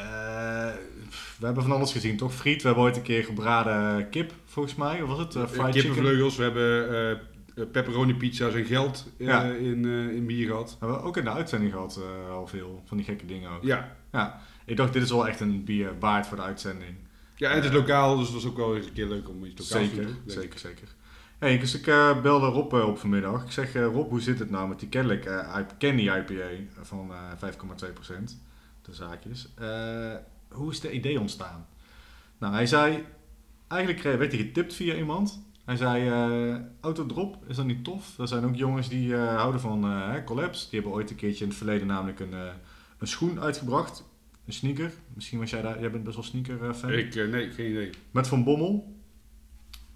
[1.38, 2.34] we hebben van alles gezien, toch?
[2.34, 5.02] Friet, we hebben ooit een keer gebraden kip, volgens mij.
[5.02, 5.34] Of was het?
[5.34, 5.80] Eh, fried chicken.
[5.82, 7.20] Kippenvleugels, we hebben
[7.54, 9.42] pepperoni pizza's en geld eh, Ja.
[9.44, 10.76] in, eh, in bier gehad.
[10.80, 13.62] We hebben ook in de uitzending gehad eh, al veel van die gekke dingen ook.
[13.62, 13.96] Ja.
[14.12, 16.96] Ja, ik dacht dit is wel echt een bier waard voor de uitzending.
[17.36, 19.28] ja, en het is Eh, lokaal, dus dat is ook wel eens een keer leuk
[19.28, 20.16] om iets lokaals te Zeker, doen.
[20.26, 20.88] zeker, zeker.
[21.38, 23.44] Hey, dus ik eh, belde Rob eh, op vanmiddag.
[23.44, 26.48] Ik zeg, eh, Rob, hoe zit het nou met die Cadillac eh, I- Candy IPA
[26.82, 28.40] van eh 5,2%?
[28.82, 29.48] De zaakjes.
[29.58, 30.14] Eh,
[30.48, 31.66] hoe is de idee ontstaan?
[32.38, 33.04] Nou, hij zei,
[33.68, 35.42] eigenlijk eh, werd hij getipt via iemand.
[35.64, 38.18] Hij zei, eh autodrop, is dat niet tof?
[38.18, 40.70] Er zijn ook jongens die eh, houden van eh, hè, collabs.
[40.70, 42.52] Die hebben ooit een keertje in het verleden namelijk een, eh,
[42.98, 44.04] een schoen uitgebracht.
[44.46, 44.92] Een sneaker.
[45.14, 46.92] Misschien was jij daar, jij bent best wel sneaker eh, fan.
[46.92, 47.90] Ik, eh, nee, geen idee.
[48.10, 48.96] Met Van Bommel.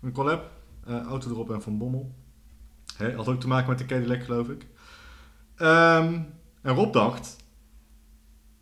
[0.02, 0.50] Een collab.
[0.86, 2.14] eh Autodrop en Van Bommel.
[2.96, 4.66] Hè, had ook te maken met de Cadillac, geloof ik.
[5.56, 6.20] Ehm,
[6.62, 7.36] en Rob dacht...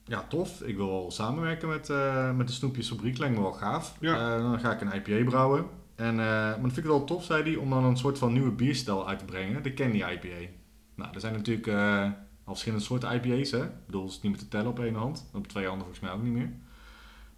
[0.04, 0.62] Ja, tof.
[0.62, 3.18] Ik wil wel samenwerken met, eh, met de Snoepjesfabriek.
[3.18, 3.96] Lijkt me wel gaaf.
[4.00, 4.36] Ja.
[4.36, 5.66] Eh, dan ga ik een IPA brouwen.
[5.96, 8.32] En, eh, maar dat vind ik wel tof, zei hij, om dan een soort van
[8.32, 9.62] nieuwe bierstijl uit te brengen.
[9.62, 10.50] De Candy IPA.
[10.94, 12.02] Nou, er zijn natuurlijk eh,
[12.44, 13.64] al verschillende soorten IPA's, hè.
[13.64, 15.30] Ik bedoel, het niet meer te tellen op één hand.
[15.32, 16.52] Op twee handen volgens mij ook niet meer.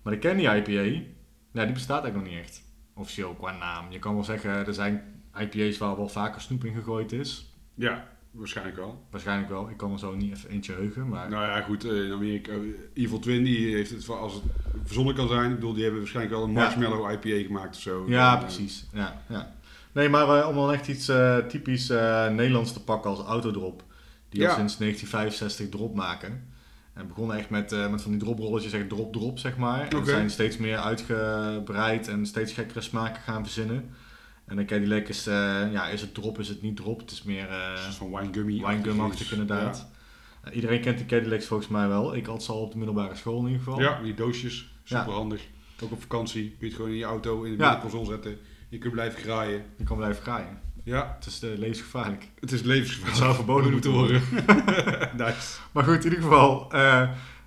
[0.02, 1.04] Maar de Candy IPA,
[1.52, 2.62] ja, die bestaat eigenlijk nog niet echt.
[2.94, 3.90] Officieel qua naam.
[3.90, 7.56] Je kan wel zeggen, er zijn IPA's waar wel vaker snoep in gegooid is.
[7.74, 9.04] Ja, Waarschijnlijk wel.
[9.10, 9.68] Waarschijnlijk wel.
[9.68, 11.30] Ik kan er zo niet even eentje heugen, maar...
[11.30, 12.58] Nou ja, goed, eh, in Amerika, eh,
[13.04, 14.42] Evil Twin, die heeft het, als het
[14.84, 18.04] verzonnen kan zijn, ik bedoel, die hebben waarschijnlijk wel een marshmallow IPA gemaakt of zo.
[18.08, 18.86] Ja, En, eh, precies.
[18.92, 19.54] Ja, ja.
[19.92, 21.10] Nee, maar om dan echt iets
[21.48, 23.84] typisch Nederlands te pakken als autodrop.
[24.28, 26.46] Die al sinds 1965 drop maken.
[26.92, 29.88] En begonnen echt met, met van die droprolletjes, echt drop drop zeg maar.
[29.88, 33.90] En zijn steeds meer uitgebreid en steeds gekkere smaken gaan verzinnen.
[34.48, 36.98] En dan Cadillac is, eh, ja, is het drop, is het niet drop.
[37.00, 38.66] Het is meer eh een soort van winegummy.
[38.66, 39.88] winegum-achtig inderdaad.
[40.42, 42.14] Eh, iedereen kent die Cadillacs volgens mij wel.
[42.16, 43.80] Ik had ze al op de middelbare school in ieder geval.
[43.80, 45.40] Ja, die doosjes, super handig.
[45.82, 47.70] Ook op vakantie, kun je het gewoon in je auto in de Ja.
[47.70, 48.38] middenconsole zetten.
[48.68, 49.62] Je kunt blijven graaien.
[49.76, 50.60] Je kan blijven graaien.
[50.84, 52.28] Ja, Het is eh, levensgevaarlijk.
[52.40, 53.16] het is levensgevaarlijk.
[53.18, 54.22] Het zou verboden moeten worden.
[55.26, 55.58] nice.
[55.72, 56.72] Maar goed, in ieder geval.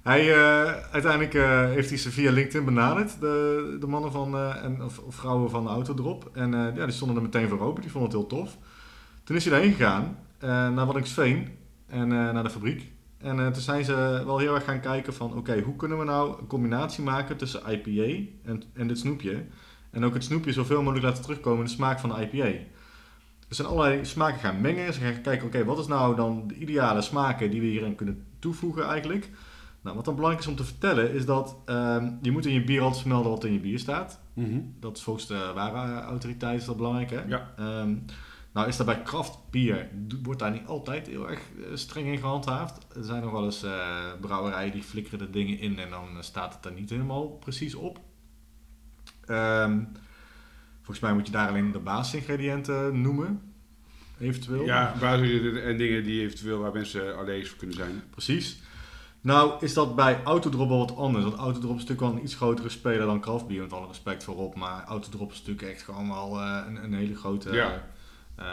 [0.02, 3.20] Hij, eh, uiteindelijk eh, heeft hij ze via LinkedIn benaderd.
[3.20, 6.30] De, de mannen van, eh, en, of, vrouwen van de Autodrop.
[6.34, 7.82] En ja, die stonden er meteen voor open.
[7.82, 8.58] Die vonden het heel tof.
[9.24, 10.18] Toen is hij daarheen gegaan.
[10.76, 11.48] naar Waddinxveen.
[11.88, 12.92] En naar de fabriek.
[13.18, 15.34] En toen zijn ze wel heel erg gaan kijken van...
[15.34, 19.44] Oké, hoe kunnen we nou een combinatie maken tussen IPA en, en dit snoepje?
[19.92, 22.46] En ook het snoepje zoveel mogelijk laten terugkomen in de smaak van de IPA.
[23.52, 24.94] Er zijn allerlei smaken gaan mengen.
[24.94, 28.26] Ze gaan kijken, oké, wat is nou dan de ideale smaken die we hierin kunnen
[28.40, 29.30] toevoegen eigenlijk?
[29.82, 32.64] Nou, wat dan belangrijk is om te vertellen, is dat ehm, je moet in je
[32.64, 34.20] bier altijd vermelden wat in je bier staat.
[34.34, 34.60] Mhm.
[34.80, 37.22] Dat is volgens de ware autoriteit is dat belangrijk, hè?
[37.22, 37.54] Ja.
[37.58, 37.96] Ehm,
[38.54, 39.90] nou is dat bij kraftbier,
[40.24, 42.96] wordt daar niet altijd heel erg eh, streng in gehandhaafd.
[42.96, 46.22] Er zijn nog wel eens eh, brouwerijen die flikkeren de dingen in en dan eh,
[46.22, 48.00] staat het er niet helemaal precies op.
[49.26, 49.84] Ehm,
[50.76, 53.42] volgens mij moet je daar alleen de basisingrediënten noemen,
[54.20, 54.66] eventueel.
[54.66, 58.04] Ja, basis en dingen die eventueel waar mensen allergisch voor kunnen zijn.
[58.10, 58.62] Precies.
[59.22, 61.24] Nou is dat bij Autodrop wel wat anders.
[61.24, 64.56] Want Autodrop is natuurlijk wel een iets grotere speler dan Kraftbier, met alle respect voorop.
[64.56, 67.84] Maar Autodrop is natuurlijk echt gewoon wel eh, een, een hele grote, Ja.
[68.36, 68.46] eh,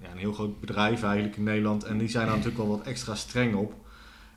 [0.00, 1.84] ja, een heel groot bedrijf eigenlijk in Nederland.
[1.84, 3.74] En die zijn daar natuurlijk wel wat extra streng op.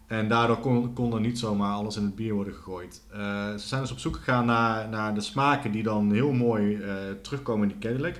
[0.07, 3.03] En daardoor kon, kon er niet zomaar alles in het bier worden gegooid.
[3.11, 6.79] Eh, ze zijn dus op zoek gegaan naar, naar de smaken die dan heel mooi
[7.21, 8.15] terugkomen in die Cadillac.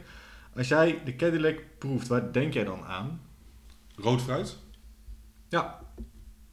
[0.55, 3.21] Als jij de Cadillac proeft, waar denk jij dan aan?
[3.95, 4.57] Rood fruit?
[5.49, 5.79] Ja,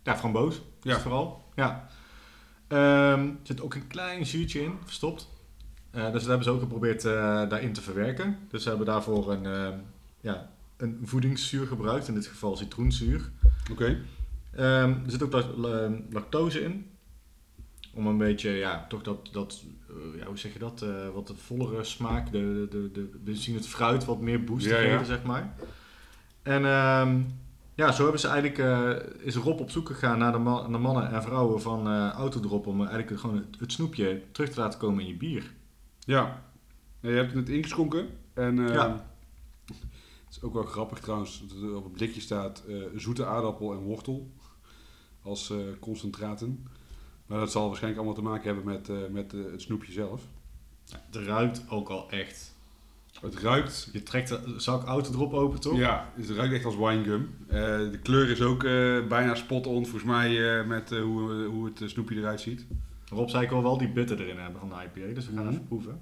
[0.03, 0.61] ja framboos.
[0.83, 1.01] Ja.
[1.01, 1.45] Vooral.
[1.55, 1.89] Ja.
[2.69, 5.29] Ehm, er zit ook een klein zuurtje in, verstopt.
[5.91, 7.13] Eh, dus dat hebben ze ook geprobeerd eh,
[7.49, 8.39] daarin te verwerken.
[8.51, 9.79] Dus ze hebben daarvoor een, ehm,
[10.21, 13.31] ja, een voedingszuur gebruikt, in dit geval citroenzuur.
[13.71, 13.99] Oké.
[14.55, 16.87] Ehm, er zit ook la- la- lactose in.
[17.95, 20.85] Om een beetje, ja, toch dat, dat eh, ja, hoe zeg je dat,
[21.15, 24.67] wat de vollere smaak, de, de, de, de, we zien het fruit wat meer boost
[24.69, 24.91] te Ja, ja.
[24.91, 25.55] geven, zeg maar.
[26.43, 27.21] En ehm,
[27.83, 30.81] ja, zo hebben ze eigenlijk, eh, is Rob op zoek gegaan naar de, ma- naar
[30.81, 34.79] mannen en vrouwen van eh Autodrop om eigenlijk gewoon het, het snoepje terug te laten
[34.79, 35.53] komen in je bier.
[35.99, 36.43] Ja.
[37.01, 38.09] Ja, je hebt het net ingeschonken.
[38.35, 38.89] En eh, Ja.
[40.25, 43.73] het is ook wel grappig trouwens, dat er op het blikje staat eh, zoete aardappel
[43.73, 44.31] en wortel
[45.23, 46.67] als eh, concentraten.
[47.27, 50.23] Maar dat zal waarschijnlijk allemaal te maken hebben met, eh, met het snoepje zelf.
[50.91, 52.55] Het ruikt ook al echt.
[53.23, 55.77] Het ruikt, Je trekt de zak Autodrop open, toch?
[55.79, 57.31] ja, het ruikt echt als winegum.
[57.49, 61.71] Eh de kleur is ook eh, bijna spot on volgens mij eh, met hoe, hoe
[61.75, 62.67] het snoepje eruit ziet.
[63.09, 65.45] Rob zei ik wil wel die bitter erin hebben van de IPA, dus we gaan
[65.45, 65.53] Mhm.
[65.53, 66.01] even proeven.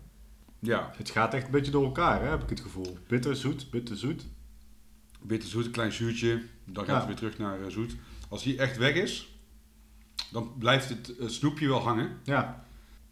[0.59, 2.99] Ja, Het gaat echt een beetje door elkaar, hè, heb ik het gevoel.
[3.07, 4.27] Bitter, zoet, bitter, zoet.
[5.23, 6.43] bitter zoet, een klein zuurtje.
[6.65, 6.97] Dan gaat Ja.
[6.99, 7.97] het weer terug naar zoet.
[8.29, 9.39] Als die echt weg is,
[10.33, 12.11] dan blijft het snoepje wel hangen.
[12.25, 12.65] Ja,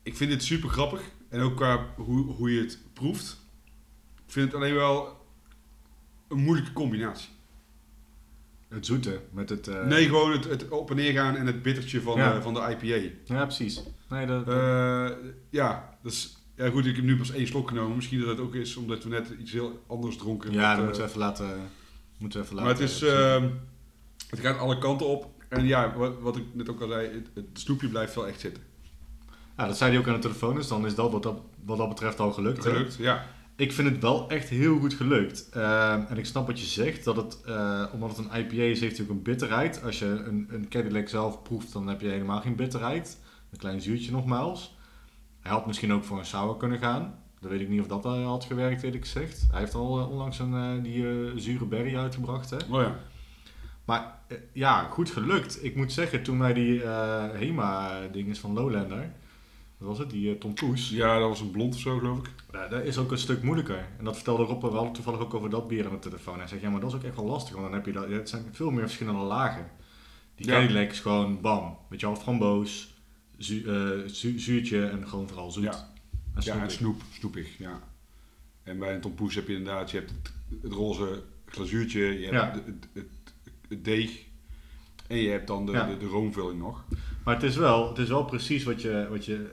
[0.02, 1.00] Ik vind dit super grappig.
[1.28, 3.46] En ook qua hoe, hoe je het proeft.
[4.28, 5.16] Ik vind het alleen wel
[6.28, 7.28] een moeilijke combinatie.
[8.68, 9.68] het zoete met het...
[9.68, 12.42] eh, nee, gewoon het, het op en neer gaan en het bittertje van, Ja.
[12.42, 13.10] van de IPA.
[13.34, 13.82] Ja, precies.
[14.08, 15.08] Nee, dat, Eh,
[15.50, 17.96] ja, is, ja, goed, ik heb nu pas één slok genomen.
[17.96, 20.52] Misschien dat het ook is omdat we net iets heel anders dronken.
[20.52, 21.70] ja, dat eh, moeten we even laten...
[22.18, 23.48] Moeten we even Maar laten het is, ehm,
[24.30, 25.30] het gaat alle kanten op.
[25.48, 28.40] En ja, wat, wat ik net ook al zei, het, het snoepje blijft wel echt
[28.40, 28.62] zitten.
[29.56, 31.78] ja, dat zei hij ook aan de telefoon, dus dan is dat wat dat, wat
[31.78, 32.64] dat betreft al gelukt.
[32.64, 32.70] hè?
[32.70, 33.26] Gelukt, ja.
[33.58, 35.48] Ik vind het wel echt heel goed gelukt.
[35.48, 38.80] Ehm, en ik snap wat je zegt, dat het, eh, omdat het een IPA is,
[38.80, 39.82] heeft hij ook een bitterheid.
[39.82, 43.18] Als je een, een Cadillac zelf proeft, dan heb je helemaal geen bitterheid.
[43.50, 44.76] Een klein zuurtje nogmaals.
[45.40, 47.14] Hij had misschien ook voor een sour kunnen gaan.
[47.40, 49.46] Dan weet ik niet of dat eh, had gewerkt, eerlijk gezegd.
[49.50, 52.50] Hij heeft al eh, onlangs een, eh, die zure berry uitgebracht.
[52.50, 52.56] Hè?
[52.56, 52.96] Oh ja.
[53.84, 54.18] Maar
[54.52, 55.64] ja, goed gelukt.
[55.64, 59.12] Ik moet zeggen, toen wij die eh HEMA-dinges van Lowlander,
[59.78, 62.18] wat was het, die uh, Tom Poes, Ja, dat was een blond of zo, geloof
[62.18, 62.30] ik.
[62.52, 63.86] ja, dat is ook een stuk moeilijker.
[63.98, 66.38] En dat vertelde Rob wel toevallig ook over dat bier aan de telefoon.
[66.38, 68.08] Hij zegt, ja, maar dat is ook echt wel lastig, want dan heb je dat,
[68.08, 69.70] het zijn veel meer verschillende lagen.
[70.34, 70.52] Die Ja.
[70.60, 72.94] Cadillac is gewoon bam, weet je wel, framboos,
[73.38, 75.62] zu, eh, zu- zuurtje en gewoon vooral zoet.
[75.64, 75.90] Ja.
[76.34, 76.72] En Ja, en snoepig.
[76.72, 77.82] snoep, snoepig, ja.
[78.62, 82.32] En bij een tompoes heb je inderdaad, je hebt het, het roze glazuurtje, je hebt
[82.34, 82.50] Ja.
[82.52, 83.06] het, het, het
[83.68, 84.26] het deeg.
[85.06, 85.86] En je hebt dan de, Ja.
[85.86, 86.84] de, de roomvulling nog.
[87.24, 89.50] Maar het is wel, het is wel precies wat je, wat, je,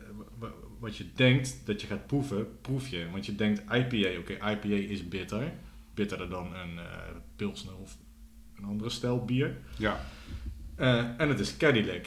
[0.79, 3.09] wat je denkt dat je gaat proeven, proef je.
[3.11, 5.51] Want je denkt IPA, oké, IPA is bitter.
[5.93, 6.85] Bitterder dan een eh
[7.35, 7.97] Pilsner of
[8.57, 9.57] een andere stijl bier.
[9.77, 10.05] Ja,
[10.75, 12.05] Eh, en het is Cadillac.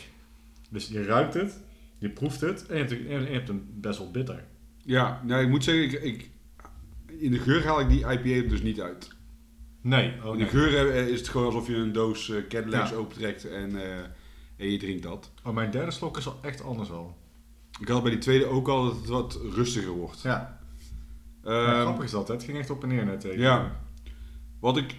[0.71, 1.61] Dus je ruikt het,
[1.99, 4.45] je proeft het en je hebt, en je hebt een best wel bitter.
[4.85, 6.31] ja nou, ik moet zeggen, ik, ik,
[7.21, 9.09] in de geur haal ik die IPA er dus niet uit.
[9.81, 10.45] Nee, oh in nee.
[10.45, 12.97] de geur eh, is het gewoon alsof je een doos eh, Cadillacs Ja.
[12.97, 13.77] opentrekt en,
[14.57, 15.33] en je drinkt dat.
[15.45, 17.17] Oh, mijn derde slok is al echt anders al.
[17.81, 20.21] Ik had bij die tweede ook al dat het wat rustiger wordt.
[20.23, 20.61] Ja,
[21.45, 22.35] Ehm, ja grappig is dat, hè?
[22.35, 23.41] het ging echt op en neer net tegen.
[23.41, 23.81] Ja.
[24.61, 24.95] Wat ik.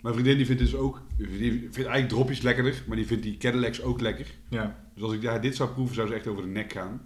[0.00, 1.02] Mijn vriendin die vindt dus ook.
[1.16, 4.26] Die vindt eigenlijk dropjes lekkerder, maar die vindt die Cadillacs ook lekker.
[4.48, 4.78] Ja.
[4.94, 7.00] Dus als ik ja, dit zou proeven, zou ze echt over de nek gaan.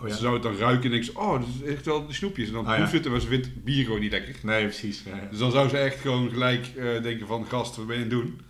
[0.00, 0.14] Oh ja.
[0.14, 2.46] Ze zou het dan ruiken en denkt ze, oh, dat is echt wel die snoepjes.
[2.48, 4.36] En dan Ah, proeft ze het, maar ze vindt bier gewoon niet lekker.
[4.42, 5.02] Nee, precies.
[5.02, 5.26] Ja.
[5.30, 8.10] Dus dan zou ze echt gewoon gelijk eh, denken van, gast, wat ben je aan
[8.10, 8.40] het doen?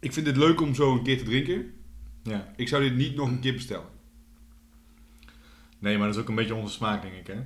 [0.00, 1.72] Ik vind het leuk om zo een keer te drinken.
[2.22, 2.52] ja.
[2.56, 3.86] Ik zou dit niet nog een keer bestellen.
[5.80, 7.40] Nee, maar dat is ook een beetje onze smaak, denk ik, hè?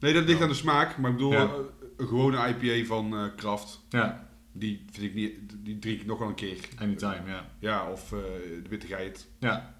[0.00, 0.44] Nee, dat ligt Ja.
[0.44, 0.98] aan de smaak.
[0.98, 1.44] Maar ik bedoel, Ja.
[1.44, 1.52] eh,
[1.96, 6.18] een gewone IPA van eh Kraft, Ja, die vind ik niet, die drink ik nog
[6.18, 6.58] wel een keer.
[6.78, 7.50] anytime, ja.
[7.58, 8.18] Ja, of eh,
[8.62, 9.28] de witte geit.
[9.38, 9.74] Ja,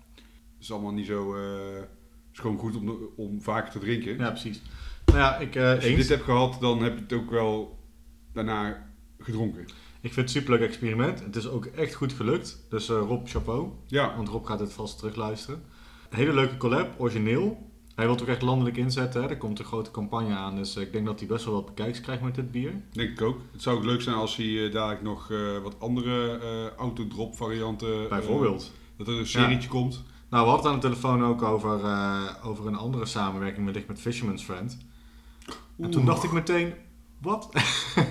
[0.60, 1.34] is allemaal niet zo.
[1.36, 1.82] eh
[2.32, 4.18] is gewoon goed om, om vaker te drinken.
[4.18, 4.62] ja precies.
[5.06, 5.96] Nou ja, ik, Als je eens.
[5.96, 7.78] dit hebt gehad, dan heb je het ook wel
[8.32, 8.86] daarna
[9.18, 9.60] gedronken.
[9.60, 9.68] ik
[10.12, 11.20] vind het een superleuk experiment.
[11.24, 12.66] Het is ook echt goed gelukt.
[12.70, 13.68] Dus Rob, chapeau.
[13.86, 15.62] Ja, Want Rob gaat het vast terugluisteren.
[16.10, 17.70] Hele leuke collab, origineel.
[17.94, 19.22] Hij wil het ook echt landelijk inzetten.
[19.22, 19.28] Hè.
[19.28, 20.56] Er komt een grote campagne aan.
[20.56, 22.72] Dus eh, ik denk dat hij best wel wat bekijks krijgt met dit bier.
[22.92, 23.38] denk ik ook.
[23.52, 27.36] Het zou ook leuk zijn als hij eh, dadelijk nog eh, wat andere eh autodrop
[27.36, 28.08] varianten.
[28.08, 28.72] Bijvoorbeeld.
[28.96, 30.02] dat er een serietje komt.
[30.30, 31.80] Nou, we hadden aan de telefoon ook over,
[32.44, 34.78] over een andere samenwerking wellicht met Fisherman's Friend.
[35.80, 36.72] En toen dacht ik meteen,
[37.18, 37.48] wat?
[37.96, 38.04] en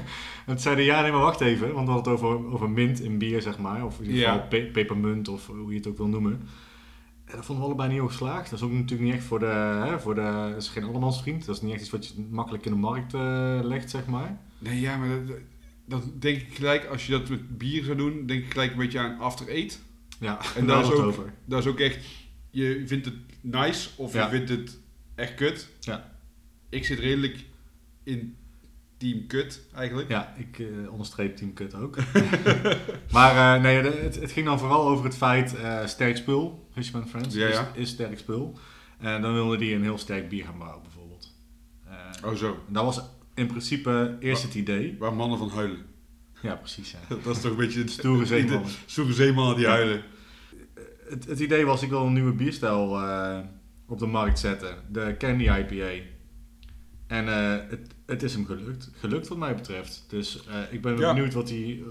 [0.46, 1.74] toen zeiden ja, nee, maar wacht even.
[1.74, 3.86] Want we hadden het over, over mint in bier, zeg maar.
[3.86, 4.32] Of in ieder Ja.
[4.34, 6.41] geval pe- pepermunt, of hoe je het ook wil noemen.
[7.32, 8.50] En dat vonden we allebei niet heel geslaagd.
[8.50, 9.46] Dat is ook natuurlijk niet echt voor de...
[9.86, 11.46] Hè, voor de dat is geen andermansvriend.
[11.46, 14.38] Dat is niet echt iets wat je makkelijk in de markt eh, legt, zeg maar.
[14.58, 15.38] Nee, ja, maar dat,
[15.86, 18.78] dat denk ik gelijk, als je dat met bier zou doen, denk ik gelijk een
[18.78, 19.82] beetje aan After Eight.
[20.20, 21.34] Ja, En daar daar is ook, over.
[21.46, 22.06] dat is ook echt,
[22.50, 24.24] je vindt het nice of Ja.
[24.24, 24.80] je vindt het
[25.15, 25.70] echt kut.
[25.80, 26.12] Ja.
[26.70, 27.46] Ik zit redelijk
[28.04, 28.36] in
[29.01, 30.09] team kut eigenlijk.
[30.09, 31.95] Ja, ik eh, onderstreep Team Kut ook.
[33.11, 37.07] maar eh, nee, het, het ging dan vooral over het feit, eh sterk spul, Fishman
[37.07, 37.71] Friends, Ja, is, ja.
[37.73, 38.57] is sterk spul.
[38.99, 41.33] En dan wilde die een heel sterk bier gaan bouwen, bijvoorbeeld.
[42.25, 43.01] Oh zo, Dat was
[43.33, 44.95] in principe eerst het idee.
[44.99, 45.85] waar mannen van huilen.
[46.41, 46.91] Ja, precies.
[46.91, 47.15] Ja.
[47.23, 48.63] Dat is toch een beetje het Stoere zeemannen.
[48.63, 50.01] de Stoere zeemannen die huilen.
[51.09, 52.99] Het, het idee was, ik wil een nieuwe bierstijl
[53.87, 54.75] op de markt zetten.
[54.89, 56.03] De Candy IPA.
[57.12, 58.89] En eh, het, het is hem gelukt.
[59.00, 60.06] Gelukt wat mij betreft.
[60.08, 61.13] Dus eh, ik ben Ja.
[61.13, 61.76] benieuwd wat die...
[61.78, 61.84] ik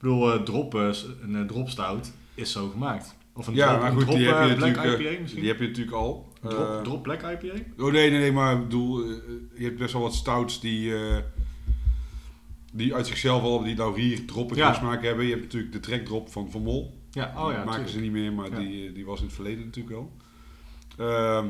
[0.00, 0.90] bedoel, eh, drop, eh,
[1.22, 3.14] een eh, dropstout is zo gemaakt.
[3.32, 5.40] Of een Ja, drop, maar goed, drop, die heb je eh, black IPA misschien?
[5.40, 6.32] Die heb je natuurlijk al.
[6.40, 7.54] Drop, Eh, drop black IPA?
[7.78, 9.08] Oh nee, nee, nee, maar ik bedoel, eh,
[9.54, 11.16] je hebt best wel wat stouts die, eh,
[12.72, 14.72] die uit zichzelf al die laurier droppen Ja.
[14.72, 15.24] smaak hebben.
[15.24, 16.98] Je hebt natuurlijk de trekdrop van Van Mol.
[17.10, 17.88] Ja, oh ja, Die maken tuurlijk.
[17.88, 18.58] ze niet meer, maar Ja.
[18.58, 20.12] die, die was in het verleden natuurlijk wel.
[20.96, 21.46] Ehm,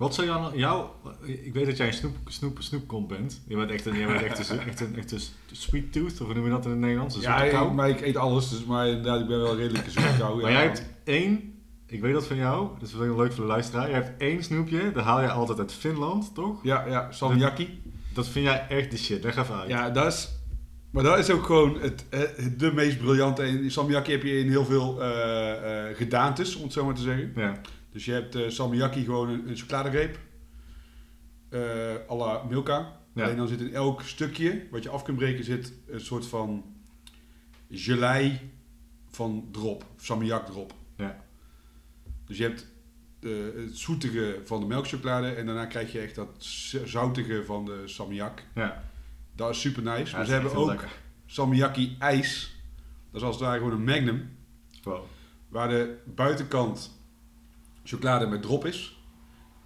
[0.00, 0.86] Wat zou jou, jou...
[1.22, 3.40] Ik weet dat jij een snoep, snoep, snoepkont bent.
[3.46, 5.20] Je bent echt een, je bent echt een, echt een, echt een
[5.52, 7.14] sweet tooth, of hoe noem je dat in het Nederlands?
[7.14, 9.90] Een ja, ik, maar ik eet alles, dus, maar inderdaad, ik ben wel redelijk een
[9.90, 10.42] zoete kou.
[10.42, 11.54] Maar jij hebt één,
[11.86, 13.88] ik weet dat van jou, dat is wel leuk voor de luisteraar.
[13.88, 16.64] Je hebt één snoepje, dat haal je altijd uit Finland, toch?
[16.64, 17.82] Ja, ja, salmiakki.
[18.14, 19.68] Dat vind jij echt de shit, leg even uit.
[19.68, 20.28] Ja, dat is...
[20.90, 23.46] Maar dat is ook gewoon het, het, de meest briljante.
[23.46, 27.02] In salmiakki heb je in heel veel eh, eh, gedaantes, om het zo maar te
[27.02, 27.32] zeggen.
[27.34, 27.60] Ja,
[27.92, 30.18] Dus je hebt salmiakki gewoon een, een chocoladereep.
[31.48, 32.98] eh à la Milka.
[33.14, 33.24] Ja.
[33.24, 36.64] Alleen dan zit in elk stukje wat je af kunt breken zit een soort van
[37.70, 38.50] gelei
[39.10, 39.84] van drop.
[39.96, 40.74] Salmiak drop.
[40.96, 41.24] Ja.
[42.26, 42.66] Dus je hebt
[43.20, 43.30] eh,
[43.66, 46.28] het zoetige van de melkchocolade en daarna krijg je echt dat
[46.84, 48.44] zoutige van de salmiak.
[48.54, 48.88] ja.
[49.34, 50.10] Dat is super nice.
[50.10, 50.88] Ja, maar ze hebben ook lekker.
[51.26, 52.54] salmiakki ijs.
[53.10, 54.36] Dat is als het ware gewoon een magnum.
[54.82, 55.04] Wow.
[55.48, 56.99] Waar de buitenkant
[57.90, 59.02] chocolade met drop is.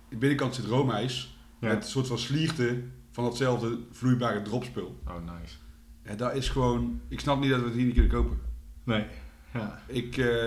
[0.08, 1.36] De binnenkant zit roomijs.
[1.60, 1.68] Ja.
[1.68, 5.00] Met een soort van slierte van datzelfde vloeibare dropspul.
[5.06, 5.54] Oh, nice.
[6.02, 7.00] En dat is gewoon...
[7.08, 8.38] Ik snap niet dat we het hier niet kunnen kopen.
[8.84, 9.04] Nee,
[9.54, 9.82] ja.
[9.86, 10.16] Ik...
[10.16, 10.44] eh,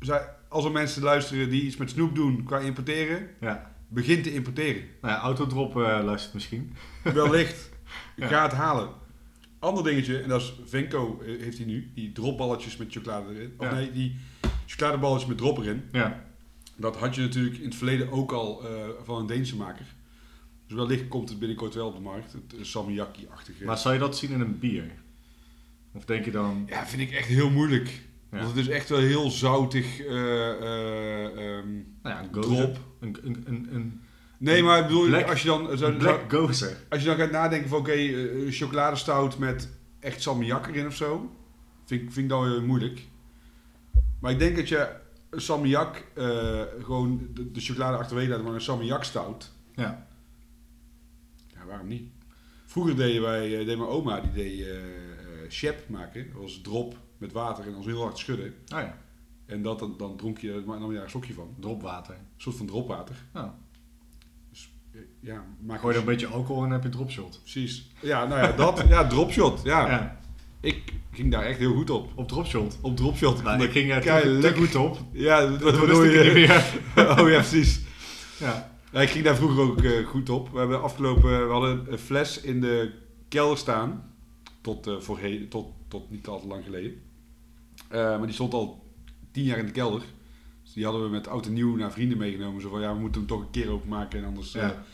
[0.00, 3.72] zei- als er mensen luisteren die iets met snoep doen qua importeren, Ja.
[3.88, 4.82] begin te importeren.
[5.00, 6.72] Nou ja, autodrop eh luistert misschien.
[7.14, 7.70] Wellicht.
[8.16, 8.26] Ja.
[8.26, 8.88] Ga het halen.
[9.58, 13.54] Ander dingetje, en dat is Venko eh, heeft hij nu, die dropballetjes met chocolade erin.
[13.58, 13.74] Of Ja.
[13.74, 14.16] nee, die
[14.66, 15.82] chocoladeballetjes met drop erin.
[15.92, 16.24] Ja.
[16.76, 19.86] Dat had je natuurlijk in het verleden ook al eh, van een Deense maker.
[20.66, 22.32] Dus wellicht komt het binnenkort wel op de markt.
[22.32, 23.64] Het salmiakki-achtige.
[23.64, 24.90] Maar zou je dat zien in een bier?
[25.92, 26.64] Of denk je dan...
[26.68, 28.02] Ja, vind ik echt heel moeilijk.
[28.32, 28.38] Ja.
[28.38, 30.00] Want het is echt wel heel zoutig.
[30.00, 31.68] eh, eh, ehm,
[32.02, 32.78] Nou ja, Drop.
[33.00, 34.00] Een, een, een, een
[34.38, 35.78] Nee, maar ik bedoel, Black- als je dan...
[35.78, 36.76] Zo, black gozer.
[36.88, 39.68] Als je dan gaat nadenken van, oké, chocoladestout met
[40.00, 41.30] echt salmiak erin of zo.
[41.84, 43.00] Vind, vind ik dan weer moeilijk.
[44.20, 44.88] Maar ik denk dat je
[45.30, 49.52] een salmiak, eh, gewoon de, de chocolade achterwege laat, maar een salmiak stout.
[49.74, 50.06] Ja.
[51.46, 52.10] Ja, waarom niet?
[52.66, 54.82] Vroeger deden wij, eh, deed mijn oma, die deed eh eh,
[55.48, 56.26] chep maken.
[56.32, 58.46] Dat was drop met water en zo heel hard schudden.
[58.46, 58.98] Oh ja,
[59.46, 61.54] En dat, dan, dan dronk je, nam je daar een slokje van.
[61.60, 62.14] dropwater.
[62.14, 63.16] Een soort van dropwater.
[63.32, 63.50] Nou,
[64.50, 67.38] Dus eh, ja, maak gooi er een dus- beetje alcohol en heb je dropshot.
[67.42, 67.90] Precies.
[68.02, 68.84] Ja, nou ja, dat.
[68.88, 69.62] Ja, dropshot.
[69.62, 69.88] Ja.
[69.90, 70.20] Ja,
[70.66, 72.10] Ik ging daar echt heel goed op.
[72.14, 72.78] op dropshot.
[72.80, 73.42] Op dropshot.
[73.42, 74.98] Nou, ik ging er te, goed op.
[75.12, 76.72] Ja, wat Toen bedoel je?
[77.20, 77.80] oh ja, precies.
[78.38, 78.74] Ja.
[78.92, 80.50] Ja, ik ging daar vroeger ook eh, goed op.
[80.52, 82.92] We hebben afgelopen, we hadden een fles in de
[83.28, 84.14] kelder staan.
[84.60, 87.02] Tot, voorheen, tot, tot niet al te lang geleden.
[87.88, 88.84] Eh, maar die stond al
[89.32, 90.02] tien jaar in de kelder.
[90.62, 92.62] Dus die hadden we met oud en nieuw naar vrienden meegenomen.
[92.62, 94.18] Zo van, ja, we moeten hem toch een keer openmaken.
[94.18, 94.52] En anders...
[94.52, 94.84] Ja.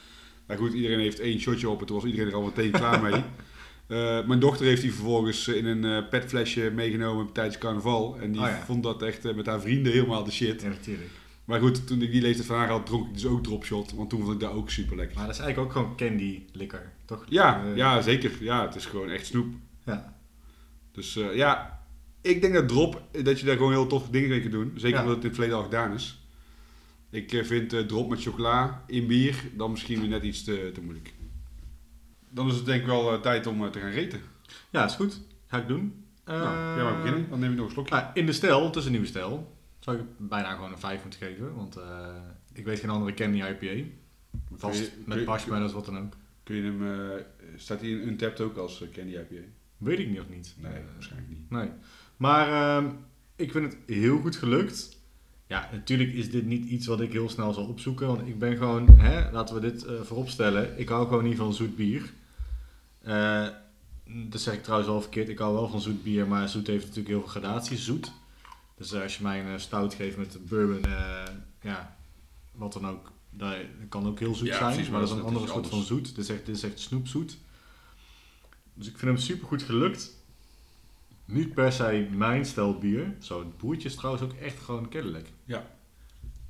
[0.46, 1.80] nou goed, iedereen heeft één shotje op.
[1.80, 3.22] En toen was iedereen er al meteen klaar mee.
[3.92, 8.16] Eh, mijn dochter heeft die vervolgens in een eh, petflesje meegenomen tijdens carnaval.
[8.20, 8.62] En die Oh ja.
[8.64, 10.62] vond dat echt eh, met haar vrienden helemaal de shit.
[10.62, 11.10] Ja, natuurlijk.
[11.44, 13.92] Maar goed, toen ik die leeftijd van haar had, dronk ik dus ook dropshot.
[13.92, 15.16] Want toen vond ik dat ook super lekker.
[15.16, 17.24] Maar dat is eigenlijk ook gewoon candy liquor, toch?
[17.28, 18.30] Ja, Eh, ja, zeker.
[18.40, 19.54] Ja, het is gewoon echt snoep.
[19.84, 20.16] ja.
[20.92, 21.80] Dus eh, ja,
[22.20, 24.72] ik denk dat drop, dat je daar gewoon heel toffe dingen mee kunt doen.
[24.76, 26.20] Zeker omdat het in het verleden al gedaan is.
[27.10, 30.70] Ik eh, vind eh, drop met chocola in bier dan misschien weer net iets te,
[30.74, 31.12] te moeilijk.
[32.34, 34.20] Dan is het denk ik wel eh, tijd om eh, te gaan reten.
[34.70, 35.20] Ja, is goed.
[35.46, 36.04] Ga ik doen.
[36.24, 37.30] nou, Eh, jij mag beginnen.
[37.30, 37.94] Dan neem ik nog een slokje.
[37.94, 41.02] Nou, in de stijl, het is een nieuwe stijl, zou ik bijna gewoon een 5
[41.02, 41.54] moeten geven.
[41.54, 42.16] Want eh,
[42.52, 43.88] ik weet geen andere candy IPA.
[44.56, 46.12] Vast je- met marshmallows, wat dan ook.
[46.42, 47.24] Kun je hem, eh,
[47.56, 49.42] staat hij in Untapped ook als eh, Candy IPA?
[49.76, 50.54] Weet ik niet of niet.
[50.58, 51.50] Nee, Eh, waarschijnlijk niet.
[51.50, 51.68] Nee.
[52.16, 52.90] Maar ehm,
[53.36, 55.00] ik vind het heel goed gelukt.
[55.46, 58.06] Ja, natuurlijk is dit niet iets wat ik heel snel zal opzoeken.
[58.06, 60.78] Want ik ben gewoon, hè, laten we dit eh voorop stellen.
[60.78, 62.12] Ik hou gewoon niet van zoet bier.
[63.02, 63.48] Eh,
[64.04, 65.28] dat zeg ik trouwens wel verkeerd.
[65.28, 67.84] Ik hou wel van zoet bier, maar zoet heeft natuurlijk heel veel gradaties.
[67.84, 68.12] Zoet.
[68.76, 71.24] Dus als je mij een eh, stout geeft met bourbon, eh,
[71.60, 71.96] ja,
[72.52, 73.12] wat dan ook.
[73.30, 73.54] Dat
[73.88, 74.72] kan ook heel zoet Ja, zijn.
[74.72, 76.06] precies, maar dat is een andere soort van zoet.
[76.08, 77.38] Dit is echt, dit is echt snoepzoet.
[78.74, 80.10] Dus ik vind hem super goed gelukt.
[81.24, 83.14] Niet per se mijn stijl bier.
[83.20, 85.32] Zo, het boertje is trouwens ook echt gewoon kennelijk.
[85.44, 85.66] Ja.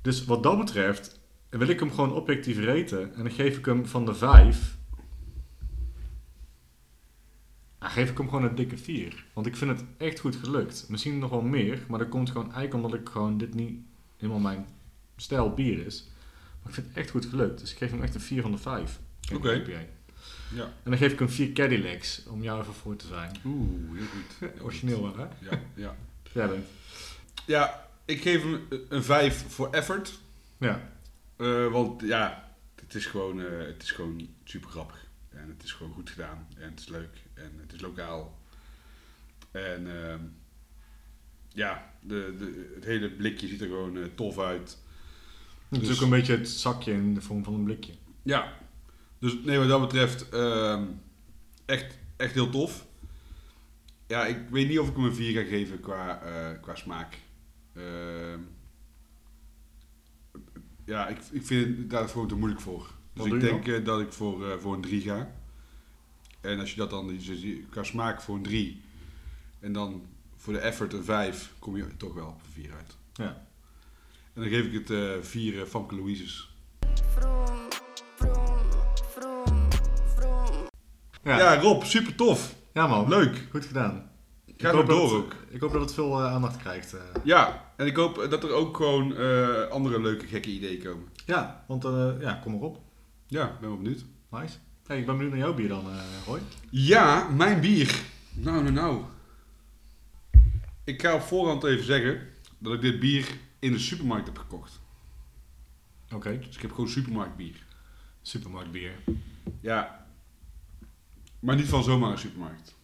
[0.01, 3.15] Dus wat dat betreft wil ik hem gewoon objectief reten.
[3.15, 4.77] En dan geef ik hem van de 5.
[7.83, 9.25] Dan geef ik hem gewoon een dikke 4.
[9.33, 10.85] Want ik vind het echt goed gelukt.
[10.89, 11.85] Misschien nog wel meer.
[11.87, 13.79] Maar dat komt gewoon eigenlijk omdat ik gewoon dit niet
[14.17, 14.65] helemaal mijn
[15.15, 16.07] stijl bier is.
[16.59, 17.59] Maar ik vind het echt goed gelukt.
[17.59, 18.99] Dus ik geef hem echt een 4 van de 5.
[19.33, 19.51] Oké.
[20.53, 20.63] Ja.
[20.63, 22.23] En dan geef ik hem 4 Cadillacs.
[22.27, 23.31] Om jou even voor te zijn.
[23.45, 24.49] Oeh, heel goed.
[24.65, 25.23] Origineel hè?
[25.23, 25.95] Ja, ja.
[26.33, 26.65] Ja, bent.
[27.45, 30.19] ja, ik geef hem een 5 voor effort.
[30.57, 30.91] Ja.
[31.35, 35.02] Eh, want ja, het is, gewoon, eh, het is gewoon super grappig.
[35.33, 36.47] En het is gewoon goed gedaan.
[36.57, 37.21] En het is leuk.
[37.33, 38.37] En het is lokaal.
[39.51, 40.21] En ehm,
[41.47, 44.77] ja, de, de, het hele blikje ziet er gewoon eh, tof uit.
[45.69, 47.93] Het is Dus- ook een beetje het zakje in de vorm van een blikje.
[48.23, 48.53] Ja,
[49.19, 50.85] dus nee, wat dat betreft ehm,
[51.65, 52.85] echt, echt heel tof.
[54.07, 57.17] Ja, ik weet niet of ik hem een 4 ga geven qua, eh, qua smaak.
[57.73, 58.39] Ehm,
[60.85, 62.92] ja, ik, ik vind het daar gewoon te moeilijk voor.
[63.13, 65.31] Dus Wat ik denk eh, dat ik voor, eh, voor een 3 ga.
[66.41, 68.81] En als je dat dan dus je- qua smaak voor een 3
[69.59, 70.01] en dan
[70.37, 72.97] voor de effort een 5, kom je toch wel op een 4 uit.
[73.13, 73.45] Ja.
[74.33, 76.49] En dan geef ik het eh 4 uh, Famke Louise's.
[77.17, 77.45] Vroom,
[78.15, 78.57] vroom,
[79.09, 79.67] vroom,
[80.15, 80.67] vroom.
[81.23, 81.37] Ja.
[81.37, 82.55] Ja, Rob, super tof.
[82.73, 83.09] Ja, man.
[83.09, 83.47] Leuk.
[83.51, 84.11] Goed gedaan.
[84.45, 85.35] Ga ik er hoop door dat, ook.
[85.49, 86.93] Ik hoop dat het veel eh, aandacht krijgt.
[86.93, 86.99] eh.
[87.23, 91.07] Ja, en ik hoop dat er ook gewoon eh, andere leuke gekke ideeën komen.
[91.25, 92.81] Ja, want eh, ja, kom maar op.
[93.33, 94.05] Ja, ik ben wel benieuwd.
[94.29, 94.57] Nice.
[94.85, 96.39] Hey, ik ben benieuwd naar jouw bier dan, eh Roy.
[96.69, 98.01] Ja, mijn bier.
[98.33, 99.03] Nou, nou, nou.
[100.83, 102.27] Ik ga op voorhand even zeggen
[102.57, 104.79] dat ik dit bier in de supermarkt heb gekocht.
[106.11, 106.39] Oké.
[106.39, 107.65] Dus ik heb gewoon supermarktbier.
[108.21, 108.93] Supermarktbier.
[109.59, 110.07] Ja,
[111.39, 112.75] maar niet van zomaar een supermarkt.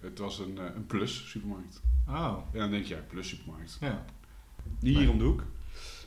[0.00, 1.80] Het was een, eh, een plus supermarkt.
[2.08, 3.76] Oh, En dan denk je, ja, plus supermarkt.
[3.80, 4.04] ja.
[4.80, 5.44] Niet hier om de hoek,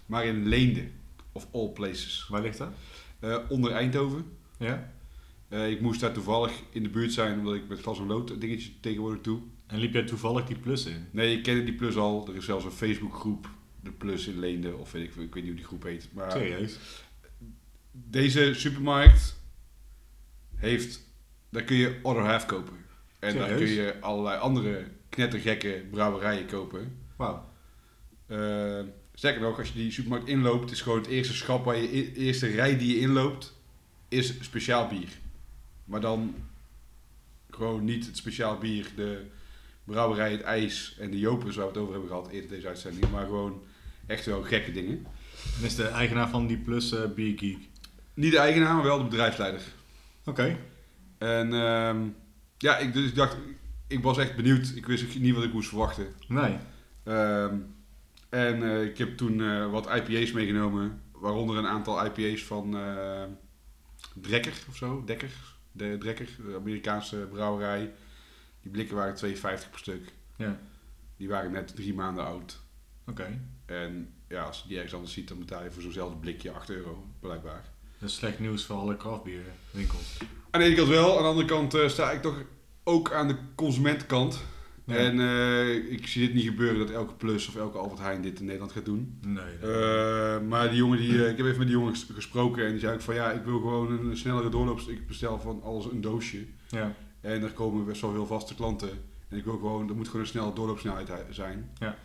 [0.06, 0.90] maar in Leende.
[1.32, 2.28] Of all places.
[2.28, 2.74] Waar ligt dat?
[3.20, 4.26] Eh, onder Eindhoven.
[4.58, 4.94] Ja.
[5.50, 8.42] Eh, ik moest daar toevallig in de buurt zijn, omdat ik met glas en lood
[8.42, 9.42] dingetje tegenwoordig doe.
[9.68, 11.08] En liep jij toevallig die plus in?
[11.12, 12.28] Nee, ik ken die Plus al.
[12.28, 13.50] Er is zelfs een Facebookgroep,
[13.84, 16.10] de Plus in Leende, of weet ik, ik weet niet hoe die groep heet.
[16.14, 16.78] Maar Serieus?
[17.92, 19.36] deze supermarkt
[20.56, 21.06] heeft,
[21.50, 22.74] daar kun je Other Half kopen.
[23.20, 26.98] En daar kun je allerlei andere knettergekke brouwerijen kopen.
[27.16, 27.50] Wauw.
[28.26, 28.80] Eh,
[29.18, 32.14] sterker nog, als je die supermarkt inloopt, is gewoon het eerste schap waar je i-
[32.14, 33.54] eerste rij die je inloopt,
[34.08, 35.08] is speciaal bier.
[35.86, 36.36] Maar dan
[37.50, 39.26] gewoon niet het speciaal bier, de
[39.84, 43.12] brouwerij, het ijs en de Jopers waar we het over hebben gehad eerder deze uitzending,
[43.12, 43.62] maar gewoon
[44.06, 45.06] echt wel gekke dingen.
[45.60, 47.58] En is de eigenaar van die Plus eh Beer Geek.
[48.14, 49.62] Niet de eigenaar, maar wel de bedrijfsleider.
[50.26, 50.58] Oké.
[51.18, 51.98] En ehm,
[52.58, 53.38] ja, ik, dus ik dacht,
[53.88, 54.72] ik was echt benieuwd.
[54.76, 56.08] Ik wist ook niet wat ik moest verwachten.
[56.28, 56.58] Nee.
[57.04, 57.56] Ehm,
[58.30, 63.24] en eh, ik heb toen eh, wat IPA's meegenomen, waaronder een aantal IPA's van eh
[64.22, 65.32] Drekker of zo, Dekker,
[65.72, 67.94] de Drekker, de Amerikaanse brouwerij.
[68.62, 70.14] Die blikken waren 2,50 per stuk.
[70.38, 70.60] Ja.
[71.18, 72.60] Die waren net drie maanden oud.
[73.08, 73.42] Oké.
[73.66, 76.70] En ja, als je die ergens anders ziet, dan betaal je voor zo'nzelfde blikje 8
[76.70, 77.64] euro, blijkbaar.
[78.00, 80.18] Dat is slecht nieuws voor alle craftbierwinkels.
[80.50, 82.44] Aan de ene kant wel, aan de andere kant sta ik toch
[82.84, 84.42] ook aan de consumentenkant.
[84.96, 88.40] En eh, ik zie dit niet gebeuren dat elke Plus of elke Albert Heijn dit
[88.40, 89.18] in Nederland gaat doen.
[89.26, 89.72] Nee.
[89.72, 92.72] Eh, maar die jongen die, eh, ik heb even met die jongen ges- gesproken en
[92.72, 94.80] die zei ook van ja, ik wil gewoon een snellere doorloop.
[94.80, 96.46] Ik bestel van alles een doosje.
[96.70, 96.96] ja.
[97.22, 98.90] En er komen best wel veel vaste klanten.
[99.30, 101.70] En ik wil gewoon, er moet gewoon een snelle doorloopsnelheid zijn.
[101.80, 101.98] Ja.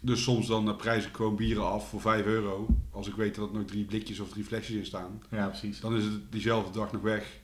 [0.00, 2.66] Dus soms dan prijs ik gewoon bieren af voor 5 euro.
[2.90, 5.22] Als ik weet dat er nog drie blikjes of drie flesjes in staan.
[5.30, 5.80] ja, precies.
[5.80, 7.40] Dan is het diezelfde dag nog weg.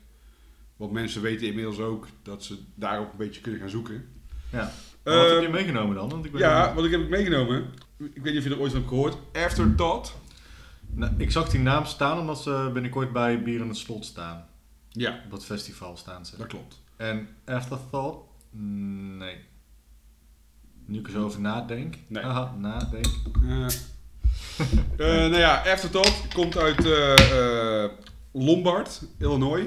[0.76, 4.04] Want mensen weten inmiddels ook dat ze daarop een beetje kunnen gaan zoeken.
[4.52, 4.72] Ja.
[5.04, 6.08] Maar wat heb je meegenomen dan?
[6.08, 7.64] Want ik ben ja, wat ik heb ik meegenomen.
[7.96, 9.16] Ik weet niet of je er ooit van hebt gehoord.
[9.32, 10.14] Afterthought.
[10.94, 14.46] Nou, ik zag die naam staan omdat ze binnenkort bij Bier in het Slot staan.
[14.88, 16.36] Ja, Op dat festival staan ze.
[16.36, 16.80] dat klopt.
[16.96, 18.18] En Afterthought?
[18.50, 19.36] Nee.
[20.86, 21.94] Nu ik er zo over nadenk.
[22.06, 22.22] Nee.
[22.22, 23.06] Haha, nadenk.
[23.42, 23.64] Eh,
[25.24, 27.84] eh, nou ja, Afterthought komt uit eh,
[28.32, 29.64] Lombard, Illinois.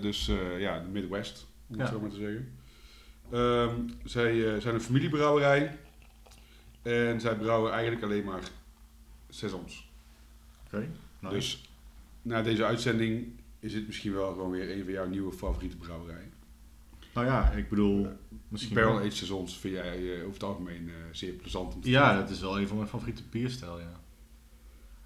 [0.00, 1.94] Dus ja, de Midwest, om het Ja.
[1.94, 2.55] zo maar te zeggen.
[3.30, 3.74] Ehm,
[4.04, 5.78] zij eh, zijn een familiebrouwerij.
[6.82, 8.40] En zij brouwen eigenlijk alleen maar
[9.28, 9.90] saisons.
[10.66, 10.88] Oké.
[11.20, 11.34] nice.
[11.34, 11.70] Dus
[12.22, 13.26] na deze uitzending
[13.58, 16.32] is het misschien wel gewoon weer een van jouw nieuwe favoriete brouwerijen.
[17.14, 18.08] Nou ja, ik bedoel...
[18.48, 19.02] Misschien Barrel wel.
[19.02, 22.40] aged saisons vind jij eh, over het algemeen zeer plezant om te Ja, dat is
[22.40, 24.00] wel een van mijn favoriete bierstijl, ja.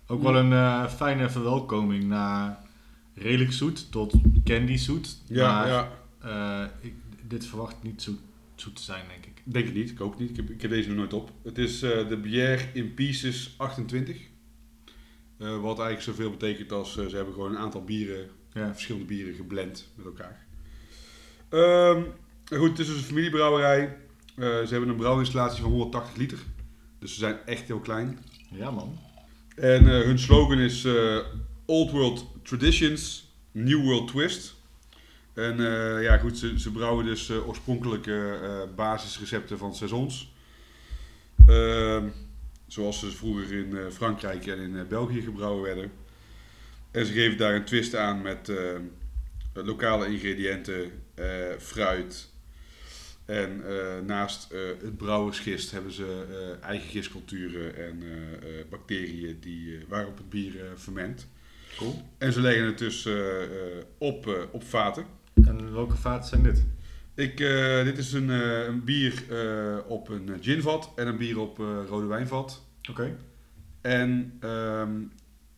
[0.07, 2.63] Ook wel een fijne verwelkoming na
[3.15, 4.15] redelijk zoet tot
[4.45, 5.19] candy zoet.
[5.27, 6.71] Ja, maar ja.
[6.81, 6.95] ik,
[7.31, 8.19] dit verwacht niet zoet,
[8.55, 9.43] zoet te zijn, denk ik.
[9.45, 10.31] Denk ik niet, ik ook niet.
[10.31, 11.33] Ik heb, ik heb deze nog nooit op.
[11.43, 14.17] Het is eh, de Bière in Pieces 28.
[14.17, 18.73] Eh, wat eigenlijk zoveel betekent als eh, ze hebben gewoon een aantal bieren, Ja.
[18.73, 20.47] verschillende bieren geblend met elkaar.
[21.49, 22.03] Ehm,
[22.45, 23.97] goed, het is dus een familiebrouwerij.
[24.37, 26.39] Ze hebben een brouwinstallatie van 180 liter.
[26.99, 28.19] Dus ze zijn echt heel klein.
[28.51, 28.99] Ja, man.
[29.57, 30.87] En hun slogan is
[31.65, 34.55] Old World Traditions, New World Twist.
[35.41, 40.33] En eh, ja, goed, ze, ze brouwen dus eh, oorspronkelijke eh, basisrecepten van saisons.
[41.47, 42.09] Ehm,
[42.67, 45.93] zoals ze vroeger in Frankrijk en in België gebrouwen werden.
[46.91, 48.53] En ze geven daar een twist aan met
[49.53, 50.91] lokale ingrediënten,
[51.59, 52.29] fruit.
[53.25, 53.63] En
[54.07, 54.49] naast
[54.83, 56.25] het brouwersgist hebben ze
[56.61, 58.03] eigen gistculturen en
[58.69, 61.27] bacteriën die, waarop het bier ferment.
[61.77, 62.03] Cool.
[62.19, 63.09] En ze leggen het dus
[63.99, 65.07] op, op vaten.
[65.51, 66.65] En welke vaten zijn dit?
[67.15, 71.39] Ik, eh, dit is een, eh, een bier eh, op een ginvat en een bier
[71.39, 72.65] op rode wijnvat.
[72.91, 73.17] Oké.
[73.81, 74.91] En ehm,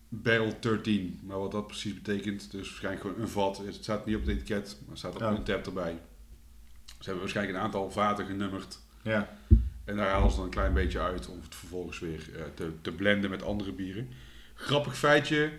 [0.08, 3.58] barrel 13, maar wat dat precies betekent, dus waarschijnlijk gewoon een vat.
[3.58, 5.30] Het staat niet op het etiket, maar het staat op Ja.
[5.30, 5.98] een tab erbij.
[6.86, 8.78] Ze hebben waarschijnlijk een aantal vaten genummerd.
[9.02, 9.36] Ja.
[9.84, 12.92] En daar halen ze dan een klein beetje uit om het vervolgens weer te, te
[12.92, 14.08] blenden met andere bieren.
[14.54, 15.52] Grappig feitje,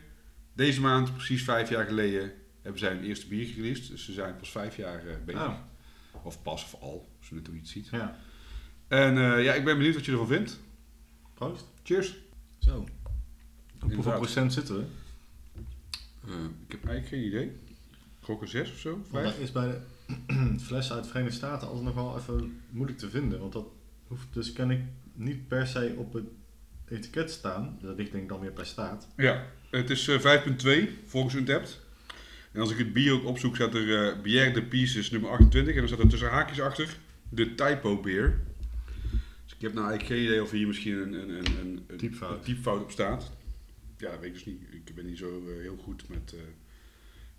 [0.54, 2.32] deze maand, precies vijf jaar geleden,
[2.64, 3.88] hebben zij hun eerste bier gereleased.
[3.88, 5.42] Dus ze zijn pas vijf jaar eh, bezig.
[5.42, 5.54] Ah,
[6.24, 7.88] Of pas of al, als je net hoe je het ziet.
[7.88, 8.18] ja.
[8.88, 10.60] En eh, ja, ik ben benieuwd wat je ervan vindt.
[11.34, 11.66] Proost.
[11.84, 12.16] Cheers.
[12.60, 12.88] Zo.
[13.84, 14.84] Op hoeveel procent zitten we?
[16.28, 16.34] Eh,
[16.66, 17.52] ik heb eigenlijk geen idee.
[18.20, 19.02] Gok een zes of zo?
[19.12, 23.10] Dat is bij de flessen uit de Verenigde Staten altijd nog wel even moeilijk te
[23.10, 23.40] vinden.
[23.40, 23.66] Want dat
[24.08, 24.80] hoeft dus kan ik
[25.14, 26.26] niet per se op het
[26.88, 27.78] etiket staan.
[27.82, 29.08] Dat ligt denk ik dan meer per staat.
[29.18, 30.20] Ja, het is eh,
[30.90, 31.80] 5.2 volgens Untapped.
[32.54, 35.74] En als ik het bier ook opzoek, staat er eh Bière de Pieces nummer 28.
[35.74, 36.98] En dan staat er tussen haakjes achter
[37.30, 38.40] de Typo Beer.
[39.44, 41.98] Dus ik heb nou eigenlijk geen idee of hier misschien een, een, een, een, een
[41.98, 42.44] Typfout.
[42.46, 43.32] typfout op staat.
[43.98, 44.62] Ja, dat weet ik dus niet.
[44.72, 46.40] Ik ben niet zo eh, heel goed met eh,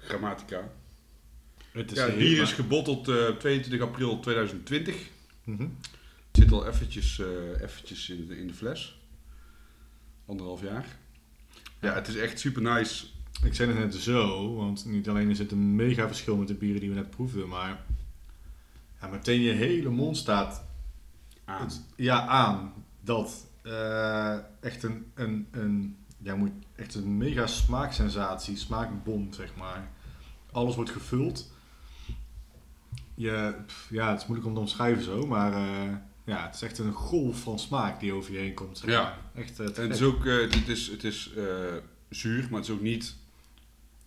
[0.07, 0.73] grammatica.
[1.73, 4.97] Het Ja, het bier is gebotteld eh 22 april 2020.
[5.45, 5.62] Mhm.
[5.62, 7.21] Het zit al eventjes,
[7.61, 8.99] eventjes in, de, in de fles.
[10.27, 10.87] Anderhalf jaar.
[11.81, 13.07] Ja, het is echt super nice.
[13.45, 16.55] Ik zei het net zo, want niet alleen is het een mega verschil met de
[16.55, 17.84] bieren die we net proefden, maar
[19.01, 20.64] ja, meteen je hele mond staat
[21.45, 21.61] aan.
[21.64, 28.57] het- ja, aan dat eh, echt een, een, een, ja, moet, echt een mega smaaksensatie,
[28.57, 29.88] smaakbom, zeg maar.
[30.53, 31.53] Alles wordt gevuld.
[33.14, 35.92] Je, pff, ja, het is moeilijk om te omschrijven zo, maar eh,
[36.24, 38.78] ja, het is echt een golf van smaak die over je heen komt.
[38.78, 39.18] Zeg Ja.
[39.34, 41.30] Echt, eh, En het is ook, het is, het is
[42.11, 43.16] zuur, maar het is ook niet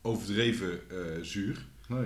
[0.08, 1.66] overdreven eh, zuur.
[1.88, 2.06] Nee.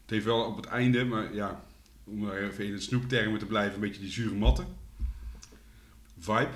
[0.00, 1.64] Het heeft wel op het einde, maar ja,
[2.04, 4.64] om maar even in het snoeptermen te blijven, een beetje die zure matte
[6.18, 6.50] vibe.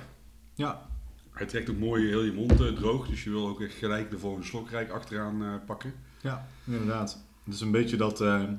[0.55, 0.89] Ja,
[1.31, 4.11] Hij trekt ook mooi heel je mond eh, droog, dus je wil ook echt gelijk
[4.11, 5.93] de volgende slok rijk achteraan eh, pakken.
[6.21, 7.25] ja, inderdaad.
[7.43, 8.19] Het is een beetje dat...
[8.19, 8.57] ja,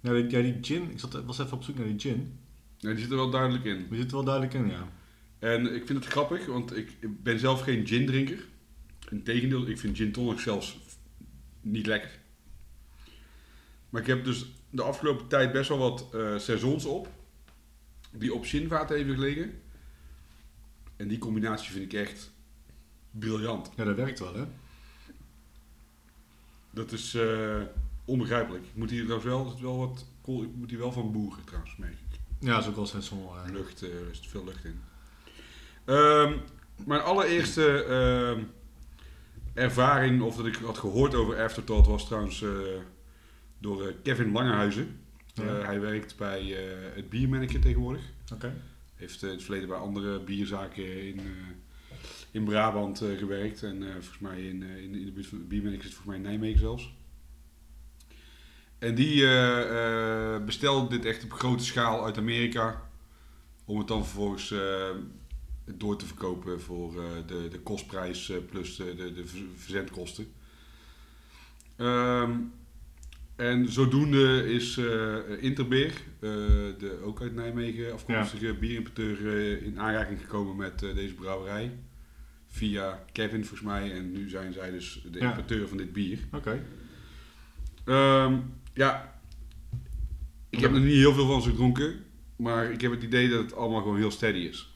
[0.00, 2.38] die, ja, die gin, ik zat, was even op zoek naar die gin.
[2.76, 3.86] Ja, die zit er wel duidelijk in.
[3.88, 4.88] Die zit er wel duidelijk in, ja.
[5.38, 8.44] En ik vind het grappig, want ik ben zelf geen gin drinker.
[9.10, 10.78] Integendeel, ik vind gin tonic zelfs
[11.60, 12.10] niet lekker.
[13.90, 16.06] Maar ik heb dus de afgelopen tijd best wel wat
[16.42, 17.08] saisons op.
[18.12, 19.62] Die op ginvaten hebben gelegen.
[20.96, 22.32] En die combinatie vind ik echt
[23.10, 23.70] briljant.
[23.76, 24.44] Ja, dat werkt wel, hè?
[26.70, 27.62] Dat is eh,
[28.04, 28.64] onbegrijpelijk.
[28.64, 31.44] Ik moet hier trouwens wel, zit wel wat kool, ik moet hier wel van boeren
[31.44, 32.18] trouwens, merk ik.
[32.40, 33.22] Ja, dat is ook wel seizoen.
[33.22, 33.52] eh.
[33.52, 34.80] Lucht, er zit veel lucht in.
[35.84, 36.36] Ehm,
[36.86, 38.44] mijn allereerste ehm,
[39.54, 42.50] ervaring, of dat ik had gehoord over Afterthought, was trouwens eh,
[43.58, 45.00] door eh, Kevin Langehuizen.
[45.34, 45.44] Ja.
[45.44, 46.56] Eh, hij werkt bij
[46.94, 48.02] het Biermanneke tegenwoordig.
[48.32, 48.54] Oké.
[48.94, 51.20] Heeft in het verleden bij andere bierzaken in,
[52.30, 53.62] in Brabant gewerkt.
[53.62, 56.30] En volgens mij in, in, in de buurt van het Biermanneke zit volgens mij in
[56.30, 56.94] Nijmegen zelfs.
[58.78, 59.26] En die
[60.44, 62.88] bestelde dit echt op grote schaal uit Amerika.
[63.64, 64.54] Om het dan vervolgens
[65.64, 70.26] door te verkopen voor eh, de, de kostprijs eh, plus de, de, de ver- verzendkosten.
[71.76, 72.32] Ehm,
[73.36, 80.56] en zodoende is eh Interbeer, de, ook uit Nijmegen afkomstige bierimporteur, eh, in aanraking gekomen
[80.56, 81.72] met deze brouwerij.
[82.48, 83.92] Via Kevin volgens mij.
[83.92, 85.28] En nu zijn zij dus de Ja.
[85.28, 86.18] importeur van dit bier.
[86.32, 86.64] Oké.
[87.84, 88.38] Ehm,
[88.74, 89.20] ja,
[90.50, 92.04] ik heb er niet heel veel van ze gedronken.
[92.36, 94.73] Maar ik heb het idee dat het allemaal gewoon heel steady is.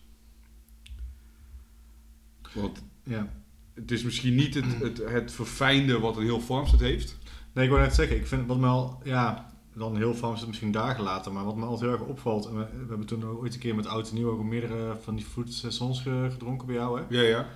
[2.55, 3.33] Want Ja.
[3.75, 7.19] het is misschien niet het, het, het verfijnde wat een heel Farmstead heeft.
[7.53, 10.73] Nee, ik wou net zeggen, ik vind wat me al, ja, dan heel het misschien
[10.73, 13.39] dagen later, maar wat me altijd heel erg opvalt, en we, we hebben toen ook
[13.41, 15.53] ooit een keer met Oud en Nieuw ook meerdere van die food
[16.01, 17.05] ge- gedronken bij jou, hè?
[17.09, 17.49] Ja, ja.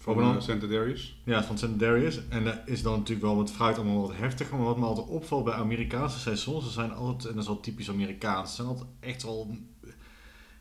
[0.00, 1.20] Van uh, Santa Darius.
[1.24, 1.78] Ja, van St.
[1.78, 2.28] Darius.
[2.28, 5.06] En dat is dan natuurlijk wel met fruit allemaal wat heftiger, maar wat me altijd
[5.06, 8.68] opvalt bij Amerikaanse saisons, ze zijn altijd, en dat is wel typisch Amerikaans, ze zijn
[8.68, 9.56] altijd echt wel,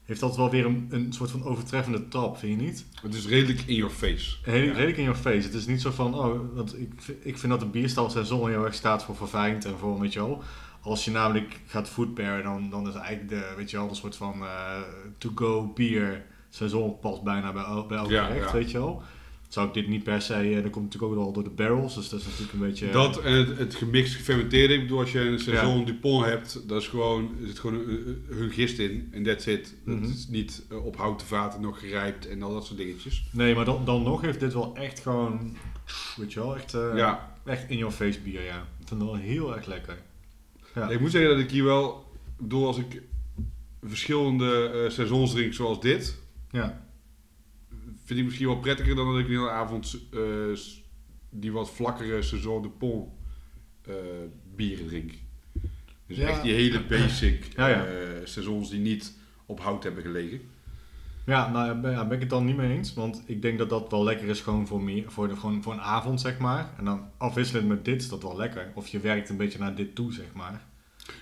[0.08, 2.86] heeft altijd wel weer een, een soort van overtreffende trap, vind je niet?
[3.01, 4.36] Het is redelijk in your face.
[4.41, 4.72] Heel, Ja.
[4.74, 5.45] Redelijk in your face.
[5.47, 8.49] Het is niet zo van, oh, want ik, vind- ik vind dat de bierstijl seizoen
[8.49, 10.41] heel erg staat voor verfijnd en voor, weet je wel.
[10.82, 14.16] Als je namelijk gaat foodpairen, dan, dan is eigenlijk de, weet je wel, een soort
[14.16, 14.82] van eh,
[15.18, 18.51] to-go bier seizoen past bijna bij, bij elk Ja, ja.
[18.51, 19.01] weet je wel.
[19.48, 21.95] Zou ik dit niet per se, en dat komt natuurlijk ook wel door de barrels,
[21.95, 22.89] dus dat is natuurlijk een beetje...
[22.89, 24.74] Dat en het, het gemixt gefermenteerde.
[24.74, 28.24] Ik bedoel, als je een seizoen Dupont hebt, dat is gewoon, er zit gewoon een-
[28.30, 29.08] hun gist in.
[29.12, 29.76] En that's it.
[29.84, 30.04] Mhm.
[30.04, 33.24] Is niet eh, op houten vaten nog gerijpt en al dat soort dingetjes.
[33.32, 35.58] Nee, maar dan, dan nog heeft dit wel echt gewoon,
[36.18, 37.38] weet je wel, echt, eh, ja.
[37.45, 38.58] echt in your face bier, ja.
[38.80, 39.98] Ik vind het wel heel erg lekker.
[40.76, 40.89] Ja.
[40.89, 42.06] Ik moet zeggen dat ik hier wel,
[42.38, 43.02] bedoel, als ik
[43.84, 46.18] verschillende eh seizoens drink zoals dit,
[46.52, 46.87] Ja,
[48.08, 50.20] vind ik misschien wel prettiger dan dat ik een hele avond eh,
[51.30, 53.10] die wat vlakkere Saison de Pont
[53.82, 53.93] eh,
[54.55, 55.12] bieren drink.
[56.08, 56.28] Dus Ja.
[56.28, 57.86] echt die hele basic Ja, ja.
[57.86, 57.93] eh,
[58.24, 59.14] seizoens die niet
[59.45, 60.41] op hout hebben gelegen.
[61.26, 62.93] Ja, nou ja, ben, ja, ben ik het dan niet mee eens.
[62.93, 65.74] Want ik denk dat dat wel lekker is gewoon voor, meer, voor, de, gewoon voor
[65.74, 66.74] een avond, zeg maar.
[66.78, 68.72] En dan afwisselend met dit is dat wel lekker.
[68.76, 70.66] Of je werkt een beetje naar dit toe, zeg maar.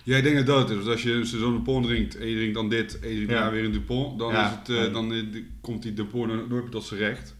[0.03, 0.75] Ja, ik denk dat dat het is.
[0.75, 3.13] Want als je een Saison de Pont drinkt en je drinkt dan dit en je
[3.13, 3.37] drinkt Ja.
[3.39, 4.45] daarna weer een Dupont, dan, Ja.
[4.51, 7.35] is het, eh, dan eh, komt die Dupont nooit meer tot zijn recht.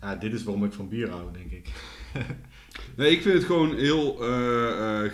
[0.00, 1.68] Ja, dit is waarom ik van bier hou, denk ik.
[2.96, 5.10] Nee, ik vind het gewoon heel eh,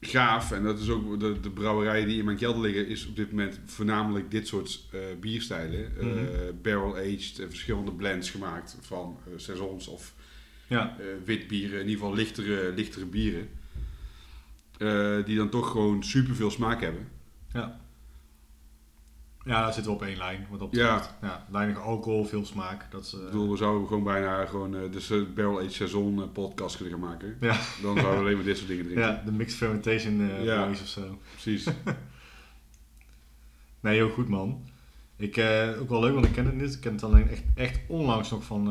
[0.00, 0.52] gaaf.
[0.52, 3.30] En dat is ook de, de brouwerijen die in mijn kelder liggen, is op dit
[3.30, 4.84] moment voornamelijk dit soort
[5.20, 5.92] bierstijlen.
[6.00, 6.24] Mhm.
[6.62, 10.14] Barrel-aged en verschillende blends gemaakt van saisons of
[10.66, 13.48] Ja, wit bieren, in ieder geval lichtere, lichtere bieren.
[14.80, 17.08] Eh, die dan toch gewoon superveel smaak hebben.
[17.52, 17.78] ja.
[19.44, 21.16] Ja, daar zitten we op één lijn, wat dat Ja.
[21.22, 21.46] Ja.
[21.50, 22.90] weinig alcohol, veel smaak.
[22.90, 26.32] Dat is, eh, Ik bedoel, we zouden gewoon bijna gewoon eh, de s- Barrel-aged saison
[26.32, 27.36] podcast kunnen gaan maken.
[27.40, 27.56] Ja.
[27.82, 29.06] Dan zouden we alleen maar dit soort dingen drinken.
[29.06, 30.68] ja, de mixed fermentation eh Ja.
[30.70, 31.18] of zo.
[31.30, 31.66] Precies.
[33.80, 34.64] Nee, heel goed man.
[35.16, 35.38] Ik,
[35.80, 36.74] ook wel leuk, want ik ken het niet.
[36.74, 38.64] Ik ken het alleen echt, echt onlangs nog van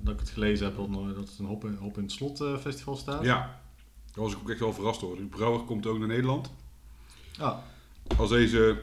[0.00, 2.44] dat ik het gelezen heb dat, dat het een Hop in, Hop in het Slot
[2.60, 3.24] festival staat.
[3.24, 3.60] ja.
[4.16, 5.16] Daar was ik ook echt wel verrast door.
[5.16, 6.52] Die brouwer komt ook naar Nederland.
[7.38, 7.58] Ah,
[8.16, 8.80] Als deze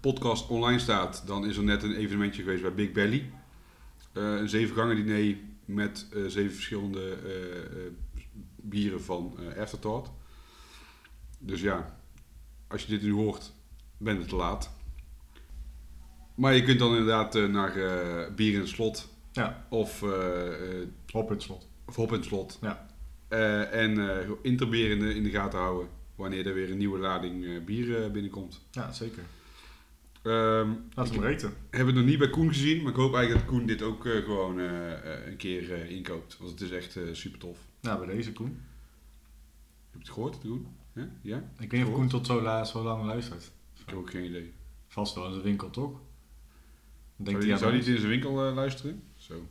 [0.00, 3.30] podcast online staat, dan is er net een evenementje geweest bij Big Belly.
[4.12, 7.92] Eh, een zevengangen diner met eh, zeven verschillende eh,
[8.56, 10.10] bieren van Afterthought.
[11.38, 11.96] Dus ja,
[12.68, 13.52] als je dit nu hoort,
[13.96, 14.70] bent het te laat.
[16.34, 17.72] Maar je kunt dan inderdaad naar
[18.34, 21.68] Bier in het Slot ja, of, eh, eh, op het slot.
[21.86, 22.58] of Hop in het Slot.
[22.60, 22.86] Ja.
[23.30, 23.98] Eh, en
[24.42, 28.04] Interbeer in de, in de gaten houden wanneer er weer een nieuwe lading eh, bier
[28.04, 28.60] eh, binnenkomt.
[28.70, 29.22] Ja, zeker.
[30.22, 31.52] Ehm, Laten we reten.
[31.70, 34.02] heb het nog niet bij Koen gezien, maar ik hoop eigenlijk dat Koen dit ook
[34.02, 36.36] gewoon een keer inkoopt.
[36.38, 37.58] Want het is echt super tof.
[37.80, 38.60] Nou, bij deze Koen.
[39.90, 40.66] Heb je het gehoord, Koen?
[40.94, 41.08] Ja?
[41.22, 41.36] ja?
[41.58, 43.50] Ik weet niet of Koen tot zo, la, zo lang luistert.
[43.78, 44.52] Ik heb ook geen idee.
[44.86, 46.00] Vast wel in zijn winkel, toch?
[47.16, 47.86] Denkt Zou hij zou ons?
[47.86, 49.02] in zijn winkel luisteren?
[49.16, 49.46] Zo.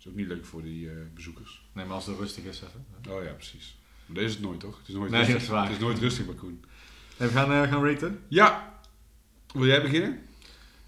[0.00, 1.68] Is ook niet leuk voor die eh, bezoekers.
[1.72, 2.86] Nee, maar als het rustig is even.
[3.08, 3.78] Oh ja, precies.
[4.06, 4.78] Maar deze is het nooit, toch?
[4.78, 5.62] Het is nooit Nee, rustig.
[5.62, 6.64] Het is nooit rustig bij Koen.
[7.16, 8.20] Hey, we gaan, eh, gaan raten.
[8.28, 8.78] Ja!
[9.52, 10.18] Wil jij beginnen?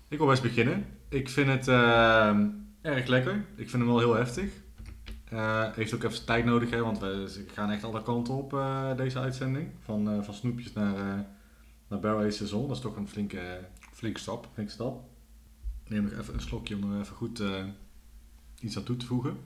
[0.08, 0.86] Ik wil best beginnen.
[1.08, 2.48] Ik vind het ehm,
[2.80, 3.34] erg lekker.
[3.34, 4.50] Ik vind hem wel heel heftig.
[5.24, 8.96] Eh, heeft ook even tijd nodig, hè, want we gaan echt alle kanten op eh,
[8.96, 9.68] deze uitzending.
[9.80, 11.20] Van, eh, van snoepjes naar, eh
[11.88, 12.20] naar Barrel.
[12.66, 14.48] Dat is toch een flinke, Flink stap.
[14.52, 15.04] flinke stap.
[15.88, 17.64] Neem nog even een slokje om er even goed eh,
[18.62, 19.36] iets aan toe te voegen.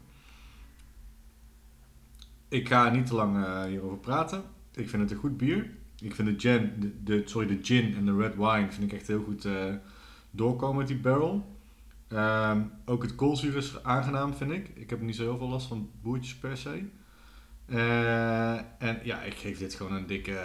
[2.48, 4.42] Ik ga niet te lang eh, hierover praten.
[4.74, 5.70] Ik vind het een goed bier.
[6.00, 8.98] Ik vind de gin, de, de, sorry, de gin en de red wine vind ik
[8.98, 9.74] echt heel goed eh,
[10.30, 11.56] doorkomen met die barrel.
[12.08, 14.68] Ehm, ook het koolzuur is aangenaam, vind ik.
[14.74, 16.84] Ik heb niet zo heel veel last van boertjes per se.
[17.66, 20.40] Eh, en ja, ik geef dit gewoon een dikke...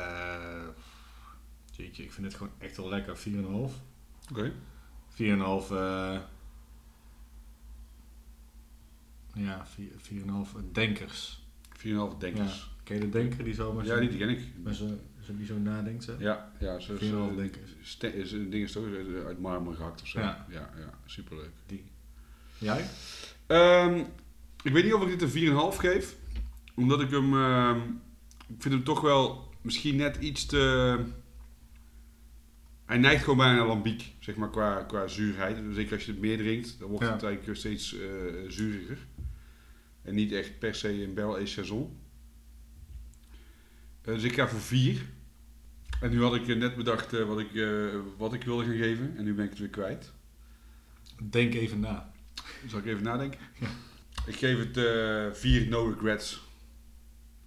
[1.72, 3.18] jeetje, ik vind het gewoon echt wel lekker.
[3.18, 3.24] 4,5.
[4.32, 4.52] Oké.
[5.10, 5.18] 4,5.
[9.34, 11.46] Ja, 4,5 denkers.
[11.78, 11.84] 4,5
[12.20, 12.70] denkers.
[12.84, 14.40] Ken je de denker die zo met Ja, zo, die ken ik.
[14.64, 14.88] met zo,
[15.22, 16.04] zo, die zo nadenkt?
[16.04, 16.16] Zo?
[16.20, 17.72] Ja, ja zo is, 4,5 eh, denkers.
[17.82, 18.84] ste- is een ding is toch
[19.26, 20.20] uit marmer gehakt of zo.
[20.20, 20.46] Ja.
[20.50, 21.50] ja, ja superleuk.
[21.66, 21.84] Die.
[22.58, 22.86] Jij?
[23.48, 24.04] Ehm,
[24.64, 26.16] ik weet niet of ik dit een 4,5 geef.
[26.76, 27.34] Omdat ik hem...
[27.34, 27.80] ehm,
[28.48, 30.98] ik vind hem toch wel misschien net iets te...
[32.86, 35.58] Hij neigt gewoon bijna lambiek, zeg maar, qua, qua zuurheid.
[35.74, 37.12] Zeker als je het meer drinkt, dan wordt Ja.
[37.14, 38.10] het eigenlijk steeds eh
[38.48, 38.98] zuuriger.
[40.02, 42.00] En niet echt per se een barrel aged saison.
[44.02, 45.06] Eh, dus ik ga voor 4.
[46.02, 47.68] En nu had ik eh, net bedacht eh, wat, ik,
[48.18, 49.18] wat ik wilde gaan geven.
[49.18, 50.12] En nu ben ik het weer kwijt.
[51.30, 52.12] Denk even na.
[52.68, 53.40] Zal ik even nadenken?
[54.26, 56.42] Ik geef het eh vier no regrets.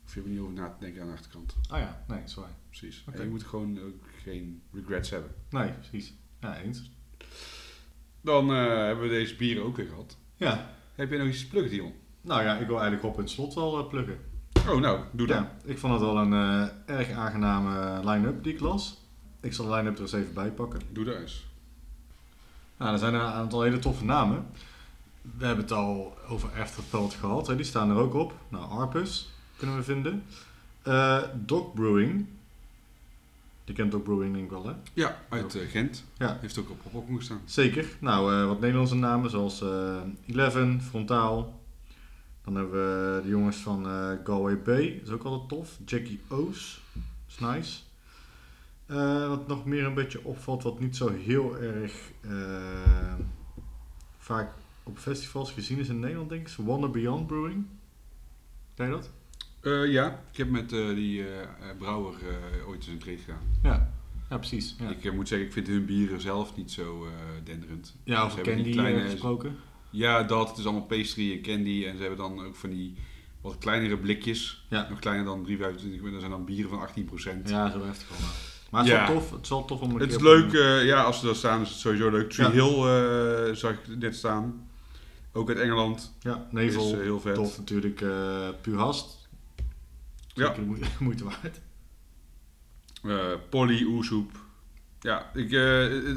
[0.05, 1.57] Of je hebt niet over na te denken aan de achterkant.
[1.69, 2.57] Ah ja, nee, waar.
[2.69, 3.05] Precies.
[3.13, 5.35] En je moet gewoon ook geen regrets hebben.
[5.51, 6.15] Nee, precies.
[6.41, 6.91] Ja, eens.
[8.21, 10.17] Dan hebben we deze bieren ook weer gehad.
[10.37, 10.77] Ja.
[10.95, 11.93] Heb je nog iets te pluggen, Dion?
[12.25, 14.19] Nou ja, ik wil eigenlijk op het slot wel eh, pluggen.
[14.69, 15.37] Oh, nou, doe dat.
[15.37, 19.03] Ja, ik vond het wel een eh, erg aangename line-up die ik las.
[19.41, 20.81] Ik zal de line-up er eens even bij pakken.
[20.93, 21.47] Doe dat eens.
[22.77, 24.47] Nou, er zijn een aantal hele toffe namen.
[25.39, 27.47] We hebben het al over Afterthought gehad.
[27.47, 27.57] Hè?
[27.57, 28.35] Die staan er ook op.
[28.49, 30.23] Nou, Arpus kunnen we vinden.
[30.83, 32.27] Eh Dog Brewing.
[33.65, 34.73] Je kent Dog Brewing denk ik wel, hè?
[34.93, 36.05] Ja, uit Gent.
[36.19, 36.39] Ja.
[36.41, 37.41] Heeft ook op opvolging gestaan.
[37.45, 37.87] Zeker.
[37.99, 39.65] Nou, wat Nederlandse namen zoals
[40.27, 41.63] Eleven, Frontaal.
[42.45, 42.73] Dan hebben
[43.17, 44.95] we de jongens van eh, Galway Bay.
[44.99, 45.79] Dat is ook altijd tof.
[45.87, 46.81] Jackie O's.
[47.29, 47.81] is nice.
[48.87, 53.15] Eh, wat nog meer een beetje opvalt, wat niet zo heel erg eh,
[54.19, 57.67] vaak op festivals gezien is in Nederland, denk ik, is Wonder Beyond Brewing.
[58.75, 59.11] Ken je dat?
[59.91, 61.25] Ja, ik heb met die
[61.79, 62.15] brouwer
[62.67, 63.41] ooit eens een trade gedaan.
[63.63, 63.93] Ja,
[64.31, 64.77] ja precies.
[64.79, 67.07] Ja, Ik moet zeggen, ik vind hun bieren zelf niet zo
[67.45, 67.95] denderend.
[68.05, 69.57] ja over hebben Candy die kleine- gesproken.
[69.95, 70.49] Ja, dat.
[70.49, 71.85] Het is allemaal pastry en candy.
[71.87, 72.95] En ze hebben dan ook van die
[73.41, 74.65] wat kleinere blikjes.
[74.69, 74.87] Ja.
[74.91, 76.11] Nog kleiner dan 325.
[76.11, 77.49] Dat zijn dan bieren van 18%.
[77.51, 78.31] Ja, zo heftig allemaal.
[78.71, 79.07] Maar het is Ja.
[79.07, 79.31] wel tof.
[79.31, 81.61] Het is wel tof om een Het is leuk, eh, ja, als ze daar staan
[81.61, 82.31] is het sowieso leuk.
[82.31, 82.53] Tree Ja.
[82.53, 82.85] Hill
[83.49, 84.69] eh, zag ik net staan.
[85.33, 86.15] Ook uit Engeland.
[86.21, 87.35] Ja, Is Nevel, eh, heel vet.
[87.35, 88.01] tof natuurlijk.
[88.01, 89.29] eh puur hast.
[90.35, 90.55] Ja.
[90.99, 91.61] Moeite waard.
[93.49, 94.31] Polly, Oesoep.
[95.01, 95.51] Ja, ik,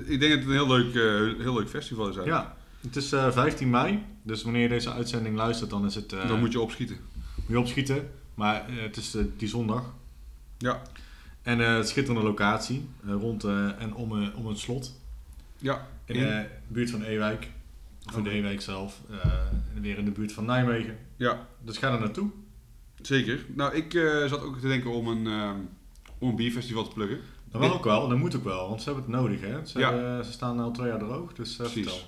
[0.07, 0.93] ik denk dat het een heel leuk,
[1.41, 2.45] heel leuk festival is eigenlijk.
[2.47, 4.03] Ja, het is eh 15 mei.
[4.23, 6.13] Dus wanneer je deze uitzending luistert, dan is het...
[6.13, 6.97] eh, Dan moet je opschieten.
[7.35, 8.09] moet je opschieten.
[8.33, 9.83] Maar eh, het is die zondag.
[10.57, 10.81] Ja.
[11.41, 12.87] En eh schitterende locatie.
[13.05, 13.43] rond
[13.79, 14.99] en om, om het slot.
[15.57, 17.49] Ja, In in- de buurt van Ewijk.
[18.07, 18.29] Of in de.
[18.29, 19.01] Ewijk zelf.
[19.75, 20.97] en weer in de buurt van Nijmegen.
[21.15, 22.29] ja, Dus ga er naartoe.
[23.01, 23.45] zeker.
[23.55, 23.91] Nou, ik
[24.27, 25.27] zat ook te denken om een,
[26.17, 27.19] om een bierfestival te pluggen.
[27.51, 28.07] Dat wil ook wel.
[28.07, 28.67] Dat moet ook wel.
[28.69, 29.41] Want ze hebben het nodig.
[29.41, 29.65] Hè?
[29.65, 29.91] Ze, Ja.
[29.93, 31.33] hebben- ze staan al twee jaar droog.
[31.33, 31.73] Dus Precies.
[31.73, 31.99] vertel.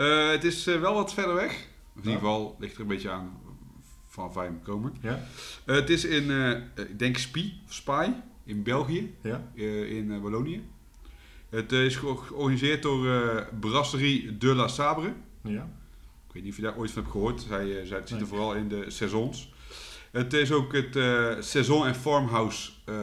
[0.00, 1.52] Eh, het is eh, wel wat verder weg.
[1.94, 3.38] In ieder geval ligt er een beetje aan
[4.06, 4.94] van fijn komen.
[5.00, 5.26] Ja?
[5.64, 6.30] Eh, het is in,
[6.76, 8.08] ik denk Spie, of Spy,
[8.44, 9.50] in België, Ja?
[9.54, 10.68] in Wallonië.
[11.48, 13.06] Het is ge- georganiseerd door
[13.60, 15.14] Brasserie de la Sabre.
[15.42, 15.70] Ja?
[16.28, 17.40] Ik weet niet of je daar ooit van hebt gehoord.
[17.40, 18.26] Zij, zij zitten Nee.
[18.26, 19.52] vooral in de saisons.
[20.10, 20.94] Het is ook het
[21.44, 22.94] Saison en Farmhouse eh,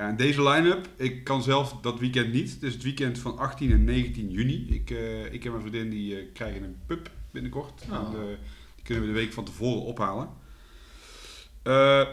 [0.00, 0.08] Festival.
[0.08, 2.52] En deze line-up, ik kan zelf dat weekend niet.
[2.52, 4.66] Het is het weekend van 18 en 19 juni.
[4.68, 7.82] Ik, eh, ik en mijn vriendin die eh, krijgen een pub binnenkort.
[7.90, 7.96] Oh.
[7.96, 8.36] En, eh,
[8.74, 10.28] die kunnen we de week van tevoren ophalen.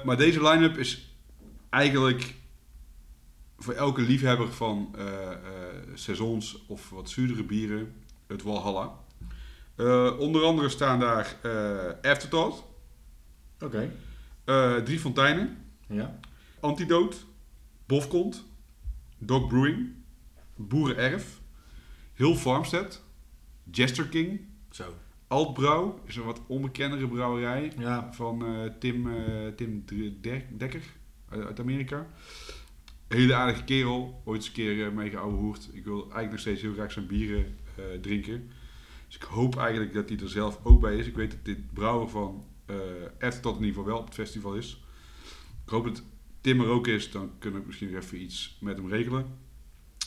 [0.05, 1.15] Maar deze line-up is
[1.69, 2.35] eigenlijk
[3.57, 4.95] voor elke liefhebber van
[5.93, 7.93] saisons of wat zuurdere bieren
[8.27, 8.93] het Walhalla.
[10.17, 11.35] Onder andere staan daar
[12.01, 12.63] Afterthought,
[13.59, 13.91] Oké.
[14.83, 15.57] Drie Fonteinen,
[15.88, 16.19] Ja?
[16.59, 17.17] Antidote,
[17.88, 18.45] Bofkont,
[19.17, 19.89] Dog Brewing,
[20.55, 21.41] Boerenerf,
[22.13, 23.03] Hill Farmstead,
[23.71, 24.39] Jester King,
[24.71, 24.93] Zo.
[25.27, 28.13] Altbrouw, is een wat onbekendere brouwerij Ja.
[28.13, 29.83] van eh, Tim, eh, Tim
[30.57, 30.83] Dekker
[31.29, 32.07] uit, Amerika.
[33.07, 35.69] Hele aardige kerel, ooit eens een keer uh, mee geouwehoerd.
[35.73, 38.51] Ik wil eigenlijk nog steeds heel graag zijn bieren eh, drinken.
[39.05, 41.07] Dus ik hoop eigenlijk dat hij er zelf ook bij is.
[41.07, 42.75] Ik weet dat dit brouwer van eh
[43.19, 44.83] Afterthought in ieder geval wel op het festival is.
[45.65, 46.03] Ik hoop dat
[46.48, 49.26] Tim er ook is, dan kunnen we misschien even iets met hem regelen.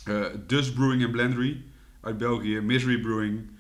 [0.05, 1.65] Eh Dus Brewing and Blendery
[2.01, 3.51] uit België, Misery Brewing,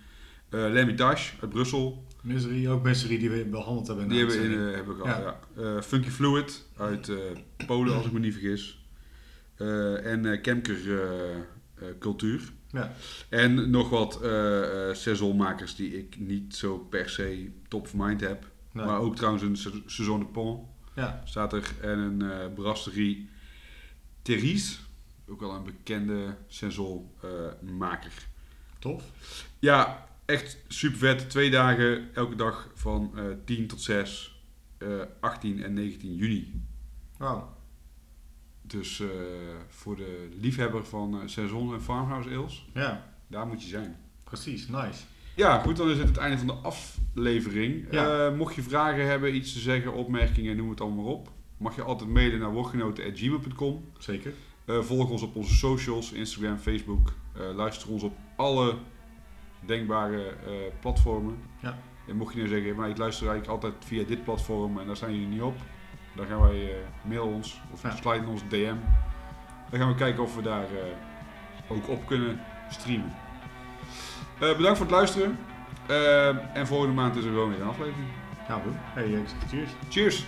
[0.48, 4.08] eh L'Hermitage uit Brussel, Misery, ook Misery die we behandeld hebben.
[4.08, 5.82] die hebben we, in, eh, hebben we gehad, ja.
[5.82, 7.12] Funky Fluid uit
[7.66, 8.84] Polen, als ik me niet vergis.
[10.02, 10.78] En Kemker
[11.98, 12.52] Cultuur.
[12.72, 12.92] Ja.
[13.28, 14.20] En nog wat
[14.96, 18.46] saisonmakers die ik niet zo per se top of mind heb.
[18.72, 18.84] Nee.
[18.86, 21.20] Maar ook trouwens een sa- Saison de Pont Ja.
[21.24, 21.72] staat er.
[21.80, 23.28] En een eh brasserie
[24.22, 24.78] Therese.
[25.28, 28.12] Ook wel een bekende saisonmaker.
[28.78, 29.04] Tof.
[29.58, 31.30] Ja, echt super vet.
[31.30, 34.42] Twee dagen, elke dag van eh 10 tot 6,
[34.78, 34.88] eh
[35.20, 36.62] 18 en 19 juni.
[37.16, 37.58] Wauw.
[38.62, 39.08] Dus eh,
[39.68, 43.12] voor de liefhebber van eh Saison en Farmhouse Ales, Ja.
[43.26, 43.96] daar moet je zijn.
[44.24, 44.68] Precies.
[44.68, 45.02] Nice.
[45.40, 47.86] Ja, goed, dan is het het einde van de aflevering.
[47.90, 48.26] Ja.
[48.26, 51.28] Eh, mocht je vragen hebben, iets te zeggen, opmerkingen, noem het allemaal op.
[51.56, 53.84] Mag je altijd mailen naar woordgenoten.gmail.com.
[53.98, 54.32] Zeker.
[54.64, 57.12] Eh, volg ons op onze socials, Instagram, Facebook.
[57.34, 58.74] Eh, luister ons op alle
[59.66, 60.34] denkbare
[60.80, 61.36] platformen.
[61.62, 61.78] Ja.
[62.08, 64.96] En mocht je nou zeggen, maar ik luister eigenlijk altijd via dit platform en daar
[64.96, 65.56] zijn jullie niet op.
[66.16, 66.74] Dan gaan wij
[67.04, 67.96] mail ons of Ja.
[67.96, 68.74] slide ons DM.
[69.70, 70.66] Dan gaan we kijken of we daar
[71.68, 73.19] ook op kunnen streamen.
[74.40, 75.38] Eh, bedankt voor het luisteren.
[75.86, 78.08] Eh, en volgende maand is er gewoon weer een aflevering.
[78.46, 78.76] We doen.
[78.76, 79.70] Hey, zeg cheers.
[79.88, 80.26] Cheers!